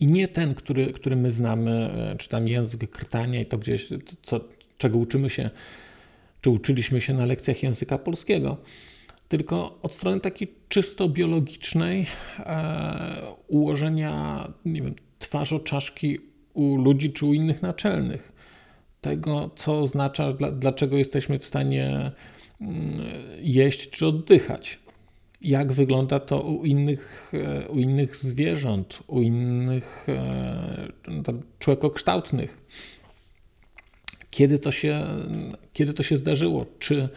i 0.00 0.06
nie 0.06 0.28
ten, 0.28 0.54
który, 0.54 0.92
który 0.92 1.16
my 1.16 1.32
znamy, 1.32 1.70
e, 1.70 2.16
czy 2.16 2.28
tam 2.28 2.48
język 2.48 2.90
krtania 2.90 3.40
i 3.40 3.46
to 3.46 3.58
gdzieś, 3.58 3.88
co, 4.22 4.40
czego 4.78 4.98
uczymy 4.98 5.30
się, 5.30 5.50
czy 6.40 6.50
uczyliśmy 6.50 7.00
się 7.00 7.14
na 7.14 7.26
lekcjach 7.26 7.62
języka 7.62 7.98
polskiego, 7.98 8.56
tylko 9.28 9.78
od 9.82 9.94
strony 9.94 10.20
takiej 10.20 10.54
czysto 10.68 11.08
biologicznej 11.08 12.06
e, 12.38 13.22
ułożenia, 13.48 14.48
nie 14.64 14.82
wiem, 14.82 14.94
twarzoczaszki 15.18 16.18
u 16.54 16.76
ludzi 16.76 17.12
czy 17.12 17.26
u 17.26 17.34
innych 17.34 17.62
naczelnych. 17.62 18.32
Tego, 19.00 19.50
co 19.56 19.80
oznacza, 19.80 20.32
dla, 20.32 20.50
dlaczego 20.52 20.96
jesteśmy 20.96 21.38
w 21.38 21.46
stanie 21.46 22.12
mm, 22.60 23.00
jeść 23.42 23.90
czy 23.90 24.06
oddychać 24.06 24.78
jak 25.42 25.72
wygląda 25.72 26.20
to 26.20 26.40
u 26.40 26.64
innych, 26.64 27.32
e, 27.34 27.68
u 27.68 27.78
innych 27.78 28.16
zwierząt, 28.16 29.02
u 29.06 29.20
innych 29.20 30.06
e, 30.08 30.88
człowiekokształtnych. 31.58 32.66
Kiedy 34.30 34.58
to 34.58 34.72
się, 34.72 35.04
kiedy 35.72 35.94
to 35.94 36.02
się 36.02 36.16
zdarzyło? 36.16 36.66
Czy, 36.78 37.08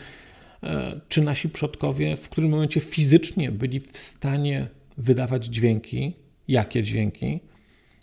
e, 0.63 1.01
czy 1.10 1.21
nasi 1.21 1.49
przodkowie 1.49 2.17
w 2.17 2.29
którym 2.29 2.49
momencie 2.49 2.79
fizycznie 2.79 3.51
byli 3.51 3.79
w 3.79 3.97
stanie 3.97 4.67
wydawać 4.97 5.45
dźwięki? 5.45 6.13
Jakie 6.47 6.84
dźwięki? 6.84 7.39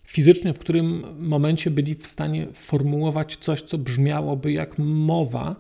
Fizycznie 0.07 0.55
w 0.55 0.59
którym 0.59 1.05
momencie 1.19 1.71
byli 1.71 1.95
w 1.95 2.07
stanie 2.07 2.47
formułować 2.55 3.37
coś, 3.37 3.63
co 3.63 3.79
brzmiałoby 3.79 4.53
jak 4.53 4.79
mowa, 4.79 5.57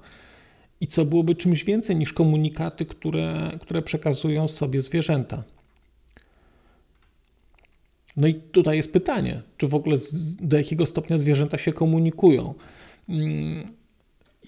i 0.80 0.86
co 0.86 1.04
byłoby 1.04 1.34
czymś 1.34 1.64
więcej 1.64 1.96
niż 1.96 2.12
komunikaty, 2.12 2.86
które, 2.86 3.58
które 3.60 3.82
przekazują 3.82 4.48
sobie 4.48 4.82
zwierzęta. 4.82 5.44
No 8.16 8.26
i 8.26 8.34
tutaj 8.34 8.76
jest 8.76 8.92
pytanie, 8.92 9.42
czy 9.56 9.68
w 9.68 9.74
ogóle 9.74 9.98
do 10.40 10.56
jakiego 10.56 10.86
stopnia 10.86 11.18
zwierzęta 11.18 11.58
się 11.58 11.72
komunikują. 11.72 12.54
Mm, 13.08 13.64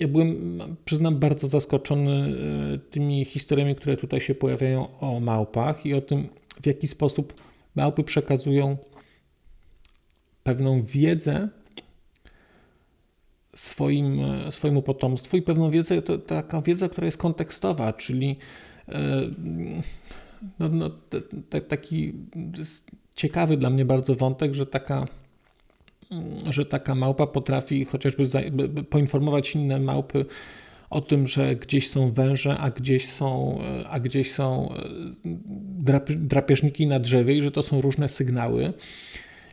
ja 0.01 0.09
byłem, 0.09 0.37
przyznam, 0.85 1.19
bardzo 1.19 1.49
zaskoczony 1.49 2.37
e, 2.75 2.79
tymi 2.79 3.25
historiami, 3.25 3.75
które 3.75 3.97
tutaj 3.97 4.21
się 4.21 4.35
pojawiają 4.35 4.99
o 4.99 5.21
małpach 5.21 5.87
i 5.87 5.95
o 5.95 6.01
tym, 6.01 6.29
w 6.63 6.67
jaki 6.67 6.89
sposób 6.89 7.35
małpy 7.75 8.05
przekazują 8.05 8.77
pewną 10.43 10.83
wiedzę 10.83 11.49
swoim, 13.59 14.21
swojemu 14.51 14.83
potomstwu 14.83 15.37
i 15.37 15.43
pewną 15.43 15.71
wiedzę, 15.71 16.03
to 16.03 16.19
taka 16.19 16.63
wiedza, 16.63 16.89
która 16.89 17.05
jest 17.05 17.19
kontekstowa, 17.19 17.93
czyli 17.93 18.37
e, 18.89 19.23
no, 20.59 20.69
no, 20.69 20.91
taki 21.69 22.13
ciekawy 23.15 23.57
dla 23.57 23.71
mnie 23.71 23.85
bardzo 23.85 24.15
wątek, 24.15 24.55
że 24.55 24.67
taka, 24.67 25.07
że 26.51 26.67
taka 26.67 26.95
małpa 26.95 27.27
potrafi 27.27 27.85
chociażby 27.85 28.27
poinformować 28.91 29.55
inne 29.55 29.81
małpy 29.81 30.25
o 30.91 31.01
tym, 31.01 31.27
że 31.27 31.57
gdzieś 31.57 31.91
są 31.91 32.13
węże, 32.13 32.59
a 32.59 32.71
gdzieś 32.71 33.13
są, 33.13 33.59
a 33.89 34.01
gdzieś 34.01 34.33
są 34.33 34.75
drapieżniki 36.17 36.87
na 36.87 37.01
drzewie 37.01 37.35
i 37.35 37.43
że 37.43 37.51
to 37.51 37.63
są 37.63 37.81
różne 37.81 38.09
sygnały. 38.09 38.73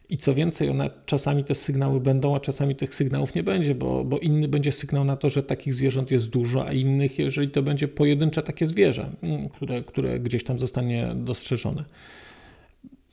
I 0.10 0.18
co 0.18 0.34
więcej, 0.34 0.70
one 0.70 0.90
czasami 1.06 1.44
te 1.44 1.56
sygnały 1.56 2.00
będą, 2.00 2.36
a 2.36 2.40
czasami 2.40 2.76
tych 2.76 2.96
sygnałów 2.96 3.36
nie 3.36 3.44
będzie, 3.44 3.76
bo, 3.76 4.04
bo 4.04 4.20
inny 4.20 4.48
będzie 4.48 4.72
sygnał 4.72 5.06
na 5.06 5.16
to, 5.18 5.30
że 5.30 5.44
takich 5.44 5.76
zwierząt 5.76 6.12
jest 6.12 6.28
dużo, 6.28 6.68
a 6.68 6.74
innych, 6.74 7.20
jeżeli 7.20 7.50
to 7.50 7.64
będzie 7.64 7.88
pojedyncze 7.88 8.44
takie 8.44 8.68
zwierzę, 8.68 9.10
mm, 9.24 9.50
które, 9.50 9.84
które 9.84 10.20
gdzieś 10.20 10.44
tam 10.44 10.60
zostanie 10.60 11.12
dostrzeżone. 11.16 11.86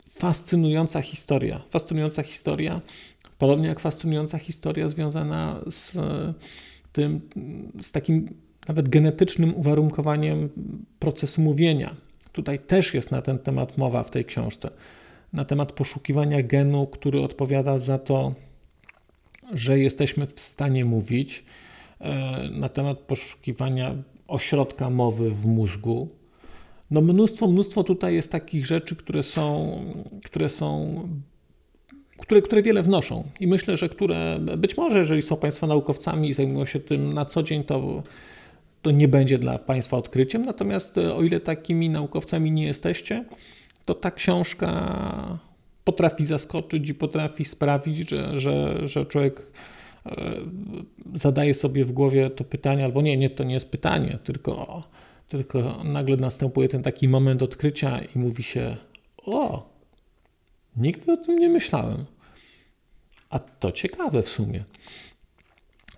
Fascynująca 0.08 1.02
historia. 1.02 1.62
Fascynująca 1.70 2.22
historia, 2.22 2.80
podobnie 3.38 3.68
jak 3.68 3.80
fascynująca 3.80 4.38
historia 4.38 4.88
związana 4.88 5.60
z 5.70 5.96
tym, 6.92 7.20
z 7.82 7.92
takim 7.92 8.28
nawet 8.68 8.88
genetycznym 8.88 9.54
uwarunkowaniem 9.54 10.48
procesu 10.98 11.42
mówienia. 11.42 11.96
Tutaj 12.32 12.58
też 12.58 12.94
jest 12.94 13.10
na 13.10 13.22
ten 13.22 13.38
temat 13.38 13.78
mowa 13.78 14.04
w 14.04 14.10
tej 14.10 14.24
książce 14.24 14.70
na 15.32 15.44
temat 15.44 15.72
poszukiwania 15.72 16.42
genu, 16.42 16.86
który 16.86 17.22
odpowiada 17.22 17.78
za 17.78 17.98
to, 17.98 18.34
że 19.52 19.78
jesteśmy 19.78 20.26
w 20.26 20.40
stanie 20.40 20.84
mówić, 20.84 21.44
e, 22.00 22.50
na 22.50 22.68
temat 22.68 22.98
poszukiwania 22.98 23.94
ośrodka 24.28 24.90
mowy 24.90 25.30
w 25.30 25.46
mózgu. 25.46 26.08
No 26.90 27.00
mnóstwo, 27.00 27.46
mnóstwo 27.48 27.84
tutaj 27.84 28.14
jest 28.14 28.32
takich 28.32 28.66
rzeczy, 28.66 28.96
które 28.96 29.22
są, 29.22 29.76
które 30.24 30.48
są 30.48 31.00
które, 32.18 32.42
które 32.42 32.62
wiele 32.62 32.82
wnoszą. 32.82 33.24
I 33.40 33.46
myślę, 33.46 33.76
że 33.76 33.88
które 33.88 34.38
być 34.56 34.76
może, 34.76 34.98
jeżeli 34.98 35.22
są 35.22 35.36
Państwo 35.36 35.66
naukowcami 35.66 36.28
i 36.28 36.34
zajmują 36.34 36.66
się 36.66 36.80
tym 36.80 37.14
na 37.14 37.24
co 37.24 37.42
dzień, 37.42 37.64
to, 37.64 38.02
to 38.82 38.90
nie 38.90 39.08
będzie 39.08 39.38
dla 39.38 39.58
Państwa 39.58 39.96
odkryciem. 39.96 40.42
Natomiast 40.42 40.98
e, 40.98 41.14
o 41.14 41.22
ile 41.22 41.40
takimi 41.40 41.90
naukowcami 41.90 42.50
nie 42.50 42.66
jesteście, 42.66 43.24
to 43.84 43.94
ta 43.94 44.10
książka 44.10 45.38
potrafi 45.84 46.24
zaskoczyć 46.24 46.88
i 46.88 46.94
potrafi 46.94 47.44
sprawić, 47.44 48.10
że, 48.10 48.40
że, 48.40 48.88
że 48.88 49.06
człowiek 49.06 49.42
e, 50.06 50.34
zadaje 51.14 51.54
sobie 51.54 51.84
w 51.84 51.92
głowie 51.92 52.30
to 52.30 52.44
pytanie, 52.44 52.84
albo 52.84 53.02
nie, 53.02 53.16
nie, 53.16 53.30
to 53.30 53.44
nie 53.44 53.54
jest 53.54 53.70
pytanie, 53.70 54.18
tylko, 54.24 54.82
tylko 55.28 55.84
nagle 55.84 56.16
następuje 56.16 56.68
ten 56.68 56.82
taki 56.82 57.08
moment 57.08 57.42
odkrycia 57.42 58.00
i 58.16 58.18
mówi 58.18 58.42
się: 58.42 58.76
O, 59.26 59.70
nigdy 60.76 61.12
o 61.12 61.16
tym 61.16 61.38
nie 61.38 61.48
myślałem. 61.48 62.04
A 63.30 63.38
to 63.38 63.72
ciekawe 63.72 64.22
w 64.22 64.28
sumie. 64.28 64.64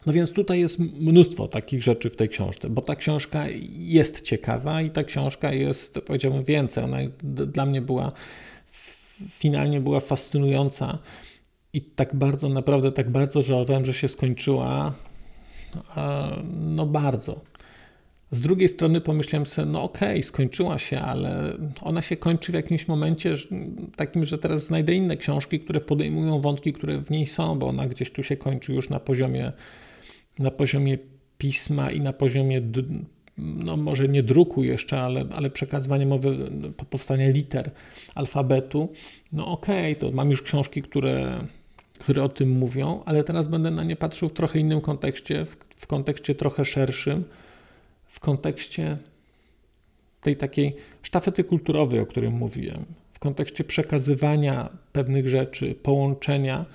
No 0.07 0.12
więc 0.12 0.33
tutaj 0.33 0.61
jest 0.61 0.79
mnóstwo 0.79 1.49
takich 1.49 1.83
rzeczy 1.83 2.11
w 2.11 2.17
tej 2.17 2.29
książce, 2.29 2.71
bo 2.71 2.83
ta 2.83 2.97
książka 2.97 3.45
jest 3.73 4.21
ciekawa 4.21 4.83
i 4.83 4.90
ta 4.90 5.05
książka 5.05 5.53
jest, 5.53 5.95
powiedziałbym, 5.95 6.45
więcej. 6.45 6.85
Ona 6.85 6.99
dla 7.23 7.67
mnie 7.67 7.81
była, 7.81 8.12
finalnie 9.29 9.81
była 9.81 10.01
fascynująca 10.01 10.99
i 11.73 11.83
tak 11.83 12.17
bardzo, 12.17 12.49
naprawdę 12.49 12.93
tak 12.93 13.11
bardzo 13.11 13.43
żałowałem, 13.43 13.85
że 13.85 13.95
się 13.95 14.09
skończyła. 14.09 14.95
No 16.61 16.87
bardzo. 16.87 17.40
Z 18.31 18.43
drugiej 18.43 18.69
strony 18.69 19.01
pomyślałem 19.01 19.47
sobie, 19.47 19.69
no 19.69 19.83
okej, 19.83 20.09
okay, 20.09 20.23
skończyła 20.23 20.79
się, 20.79 21.01
ale 21.01 21.53
ona 21.83 22.03
się 22.03 22.17
kończy 22.17 22.53
w 22.53 22.55
jakimś 22.55 22.88
momencie 22.88 23.35
takim, 23.97 24.25
że 24.25 24.38
teraz 24.38 24.67
znajdę 24.67 24.95
inne 24.95 25.17
książki, 25.17 25.61
które 25.61 25.81
podejmują 25.81 26.40
wątki, 26.40 26.73
które 26.73 26.99
w 26.99 27.11
niej 27.11 27.27
są, 27.27 27.59
bo 27.59 27.69
ona 27.69 27.87
gdzieś 27.87 28.11
tu 28.11 28.23
się 28.23 28.37
kończy 28.37 28.73
już 28.73 28.88
na 28.88 29.01
poziomie 29.01 29.53
na 30.38 30.51
poziomie 30.51 30.99
pisma 31.38 31.90
i 31.90 32.01
na 32.01 32.12
poziomie, 32.12 32.62
no 33.38 33.77
może 33.77 34.09
nie 34.09 34.23
druku 34.23 34.64
jeszcze, 34.64 35.01
ale, 35.01 35.25
ale 35.37 35.51
przekazywania 35.51 36.07
mowy, 36.07 36.37
powstania 36.90 37.29
liter 37.29 37.70
alfabetu, 38.14 38.92
no 39.33 39.47
okej, 39.47 39.92
okay, 39.97 40.11
to 40.11 40.16
mam 40.16 40.31
już 40.31 40.42
książki, 40.42 40.83
które, 40.83 41.44
które 41.99 42.23
o 42.23 42.29
tym 42.29 42.51
mówią, 42.51 43.03
ale 43.05 43.25
teraz 43.25 43.49
będę 43.49 43.70
na 43.70 43.85
nie 43.85 43.97
patrzył 43.97 44.29
w 44.29 44.33
trochę 44.33 44.59
innym 44.59 44.81
kontekście, 44.81 45.44
w, 45.44 45.57
w 45.77 45.87
kontekście 45.87 46.35
trochę 46.35 46.64
szerszym, 46.64 47.25
w 48.07 48.20
kontekście 48.20 48.99
tej 50.20 50.37
takiej 50.37 50.77
sztafety 51.03 51.44
kulturowej, 51.44 52.01
o 52.01 52.07
którym 52.07 52.33
mówiłem, 52.33 52.85
w 53.12 53.18
kontekście 53.18 53.64
przekazywania 53.64 54.68
pewnych 54.92 55.29
rzeczy, 55.29 55.75
połączenia. 55.75 56.66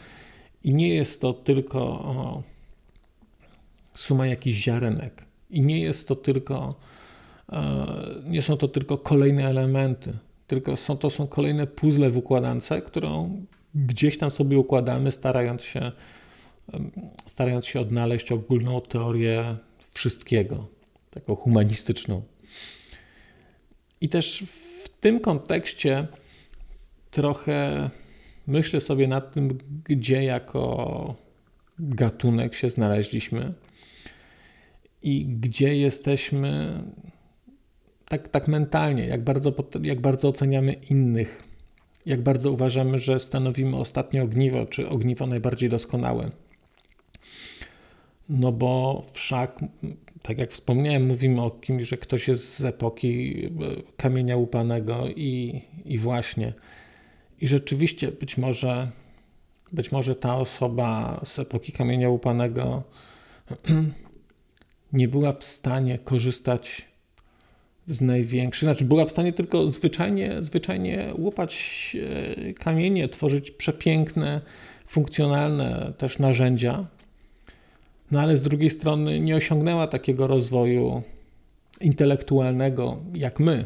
I 0.63 0.74
nie 0.74 0.95
jest 0.95 1.22
to 1.22 1.34
tylko 1.34 1.82
o, 1.82 2.43
suma 3.93 4.28
jakichś 4.28 4.58
ziarenek. 4.58 5.25
I 5.49 5.62
nie 5.62 5.82
jest 5.82 6.08
to 6.08 6.15
tylko, 6.15 6.75
e, 7.52 7.86
nie 8.23 8.41
są 8.41 8.58
to 8.58 8.67
tylko 8.67 8.97
kolejne 8.97 9.47
elementy, 9.47 10.17
tylko 10.47 10.78
są 10.78 10.97
to 10.97 11.10
są 11.10 11.28
kolejne 11.28 11.67
puzzle 11.67 12.10
w 12.10 12.17
układance, 12.17 12.69
którą 12.86 13.41
gdzieś 13.75 14.17
tam 14.17 14.32
sobie 14.32 14.60
układamy, 14.60 15.12
starając 15.12 15.63
się, 15.63 15.91
starając 17.25 17.65
się 17.65 17.80
odnaleźć 17.80 18.32
ogólną 18.32 18.82
teorię 18.82 19.58
wszystkiego, 19.93 20.67
taką 21.10 21.36
humanistyczną. 21.36 22.21
I 24.02 24.10
też 24.10 24.43
w 24.84 24.89
tym 24.89 25.19
kontekście 25.19 26.08
trochę 27.12 27.89
myślę 28.47 28.82
sobie 28.82 29.08
nad 29.08 29.34
tym, 29.34 29.58
gdzie 29.84 30.23
jako 30.23 31.15
gatunek 31.80 32.56
się 32.56 32.69
znaleźliśmy 32.69 33.54
i 35.03 35.25
gdzie 35.25 35.77
jesteśmy 35.77 36.83
tak, 38.09 38.27
tak 38.27 38.47
mentalnie, 38.47 39.05
jak 39.05 39.23
bardzo, 39.23 39.53
jak 39.81 40.01
bardzo 40.01 40.29
oceniamy 40.29 40.73
innych, 40.73 41.43
jak 42.05 42.21
bardzo 42.21 42.51
uważamy, 42.51 42.99
że 42.99 43.19
stanowimy 43.19 43.77
ostatnie 43.77 44.23
ogniwo, 44.23 44.65
czy 44.65 44.89
ogniwo 44.89 45.27
najbardziej 45.27 45.69
doskonałe. 45.69 46.31
No 48.29 48.51
bo 48.51 49.03
wszak, 49.13 49.59
tak 50.21 50.38
jak 50.38 50.51
wspomniałem, 50.51 51.07
mówimy 51.07 51.41
o 51.41 51.51
kimś, 51.51 51.88
że 51.88 51.97
ktoś 51.97 52.27
jest 52.27 52.53
z 52.53 52.65
epoki 52.65 53.45
e, 53.45 53.49
kamienia 53.97 54.38
łupanego 54.38 55.07
i, 55.07 55.62
i 55.85 55.97
właśnie. 55.97 56.53
I 57.41 57.47
rzeczywiście 57.47 58.12
być 58.12 58.38
może, 58.38 58.91
być 59.71 59.91
może 59.91 60.15
ta 60.15 60.38
osoba 60.38 61.21
z 61.25 61.39
epoki 61.39 61.71
kamienia 61.71 62.09
łupanego 62.09 62.83
nie 64.93 65.08
była 65.08 65.34
w 65.34 65.43
stanie 65.43 65.99
korzystać 65.99 66.86
z 67.88 68.02
największych, 68.02 68.63
znaczy 68.63 68.86
była 68.86 69.06
w 69.06 69.12
stanie 69.12 69.34
tylko 69.34 69.71
zwyczajnie, 69.71 70.36
zwyczajnie 70.41 71.13
łupać 71.17 71.95
e, 72.49 72.54
kamienie, 72.54 73.10
tworzyć 73.10 73.52
przepiękne, 73.52 74.41
funkcjonalne 74.88 75.93
też 75.97 76.19
narzędzia, 76.19 76.88
no 78.12 78.21
ale 78.21 78.38
z 78.38 78.43
drugiej 78.43 78.69
strony 78.69 79.19
nie 79.19 79.36
osiągnęła 79.36 79.88
takiego 79.88 80.28
rozwoju 80.28 81.02
intelektualnego 81.82 82.97
jak 83.13 83.39
my. 83.39 83.65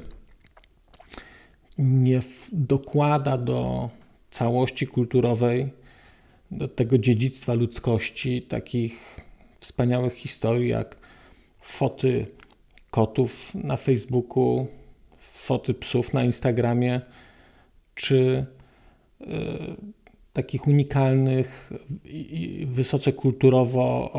Nie 1.77 2.19
dokłada 2.51 3.37
do 3.37 3.89
całości 4.29 4.87
kulturowej, 4.87 5.69
do 6.51 6.67
tego 6.67 6.97
dziedzictwa 6.97 7.53
ludzkości 7.53 8.41
takich 8.41 9.19
wspaniałych 9.59 10.13
historii 10.13 10.69
jak 10.69 11.02
foty 11.63 12.25
kotów 12.91 13.55
na 13.55 13.77
Facebooku, 13.77 14.67
foty 15.19 15.73
psów 15.73 16.13
na 16.13 16.23
Instagramie, 16.23 17.01
czy 17.95 18.45
y, 19.21 19.25
takich 20.33 20.67
unikalnych 20.67 21.73
i 22.05 22.67
wysoce 22.71 23.13
kulturowo 23.13 24.13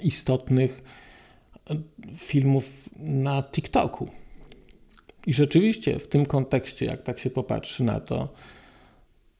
istotnych 0.00 0.82
filmów 2.16 2.88
na 2.98 3.42
TikToku. 3.42 4.08
I 5.26 5.32
rzeczywiście 5.32 5.98
w 5.98 6.08
tym 6.08 6.26
kontekście, 6.26 6.86
jak 6.86 7.02
tak 7.02 7.18
się 7.18 7.30
popatrzy 7.30 7.84
na 7.84 8.00
to, 8.00 8.28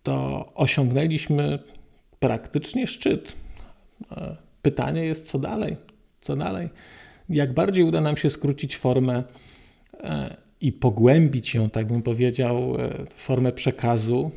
to 0.03 0.47
osiągnęliśmy 0.55 1.59
praktycznie 2.19 2.87
szczyt. 2.87 3.33
E, 4.13 4.37
pytanie 4.63 5.05
jest, 5.05 5.29
co 5.29 5.39
dalej? 5.39 5.77
Co 6.21 6.37
dalej? 6.37 6.69
Jak 7.29 7.53
bardziej 7.53 7.85
uda 7.85 8.01
nam 8.01 8.17
się 8.17 8.31
skrócić 8.31 8.77
formę 8.77 9.23
e, 10.03 10.37
i 10.61 10.73
pogłębić 10.73 11.55
ją, 11.55 11.71
tak 11.71 11.87
bym 11.87 12.03
powiedział, 12.03 12.77
e, 12.81 13.07
formę 13.17 13.53
przekazu 13.53 14.31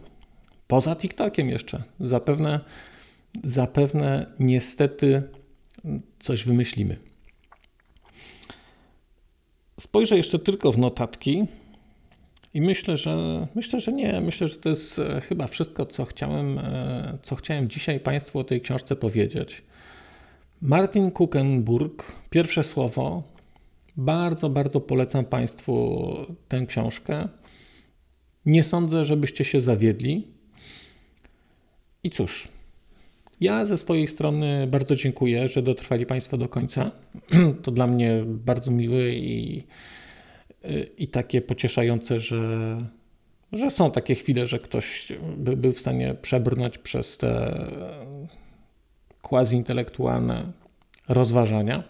poza 0.67 0.95
TikTokiem 0.95 1.49
jeszcze. 1.49 1.83
Zapewne, 1.99 2.59
zapewne 3.43 4.25
niestety 4.39 5.23
coś 6.19 6.43
wymyślimy. 6.43 6.97
Spojrzę 9.79 10.17
jeszcze 10.17 10.39
tylko 10.39 10.71
w 10.71 10.77
notatki 10.77 11.45
i 12.53 12.61
myślę, 12.61 12.97
że 12.97 13.47
myślę, 13.55 13.79
że 13.79 13.93
nie. 13.93 14.21
Myślę, 14.21 14.47
że 14.47 14.55
to 14.55 14.69
jest 14.69 14.99
e, 14.99 15.21
chyba 15.21 15.47
wszystko, 15.47 15.85
co 15.85 16.05
chciałem, 16.05 16.59
co 17.21 17.35
chciałem 17.35 17.69
dzisiaj 17.69 17.99
Państwu 17.99 18.39
o 18.39 18.43
tej 18.43 18.61
książce 18.61 18.95
powiedzieć. 18.95 19.63
Martin 20.61 21.11
Kuchenburg, 21.11 22.11
pierwsze 22.29 22.63
słowo. 22.63 23.23
Bardzo, 23.97 24.49
bardzo 24.49 24.81
polecam 24.81 25.25
Państwu 25.25 26.01
tę 26.47 26.65
książkę. 26.65 27.27
Nie 28.45 28.63
sądzę, 28.63 29.05
żebyście 29.05 29.45
się 29.45 29.61
zawiedli. 29.61 30.27
I 32.03 32.09
cóż, 32.09 32.47
ja 33.41 33.65
ze 33.65 33.77
swojej 33.77 34.07
strony 34.07 34.67
bardzo 34.67 34.95
dziękuję, 34.95 35.47
że 35.47 35.61
dotrwali 35.61 36.05
Państwo 36.05 36.37
do 36.37 36.49
końca. 36.49 36.91
To 37.63 37.71
dla 37.71 37.87
mnie 37.87 38.23
bardzo 38.25 38.71
miłe 38.71 39.09
i, 39.09 39.63
i 40.97 41.07
takie 41.07 41.41
pocieszające, 41.41 42.19
że, 42.19 42.77
że 43.51 43.71
są 43.71 43.91
takie 43.91 44.15
chwile, 44.15 44.47
że 44.47 44.59
ktoś 44.59 45.13
by 45.37 45.57
był 45.57 45.73
w 45.73 45.79
stanie 45.79 46.15
przebrnąć 46.21 46.77
przez 46.77 47.17
te 47.17 47.53
quasi-intelektualne 49.21 50.51
rozważania. 51.07 51.83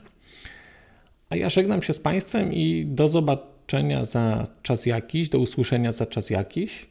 A 1.29 1.35
ja 1.35 1.49
żegnam 1.49 1.81
się 1.81 1.93
z 1.93 1.99
Państwem 1.99 2.53
i 2.53 2.85
do 2.85 3.07
zobaczenia 3.07 4.05
za 4.05 4.47
czas 4.61 4.85
jakiś, 4.85 5.29
do 5.29 5.39
usłyszenia 5.39 5.91
za 5.91 6.05
czas 6.05 6.29
jakiś. 6.29 6.89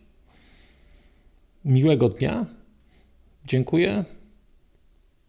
Miłego 1.65 2.09
dnia. 2.09 2.47
Dziękuję. 3.45 4.05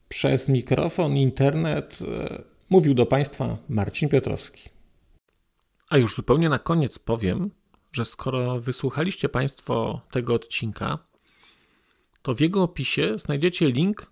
Przez 0.10 0.50
mikrofon, 0.50 1.18
internet 1.18 2.00
e, 2.02 2.44
mówił 2.70 2.94
do 2.94 3.06
Państwa 3.06 3.58
Marcin 3.70 4.10
Piotrowski. 4.10 4.70
A 5.90 5.98
już 5.98 6.16
zupełnie 6.16 6.50
na 6.50 6.60
koniec 6.60 7.00
powiem, 7.00 7.52
że 7.92 8.06
skoro 8.06 8.60
wysłuchaliście 8.62 9.30
Państwo 9.30 10.02
tego 10.12 10.34
odcinka, 10.34 11.00
to 12.22 12.36
w 12.36 12.40
jego 12.40 12.64
opisie 12.64 13.14
znajdziecie 13.20 13.72
link 13.72 14.12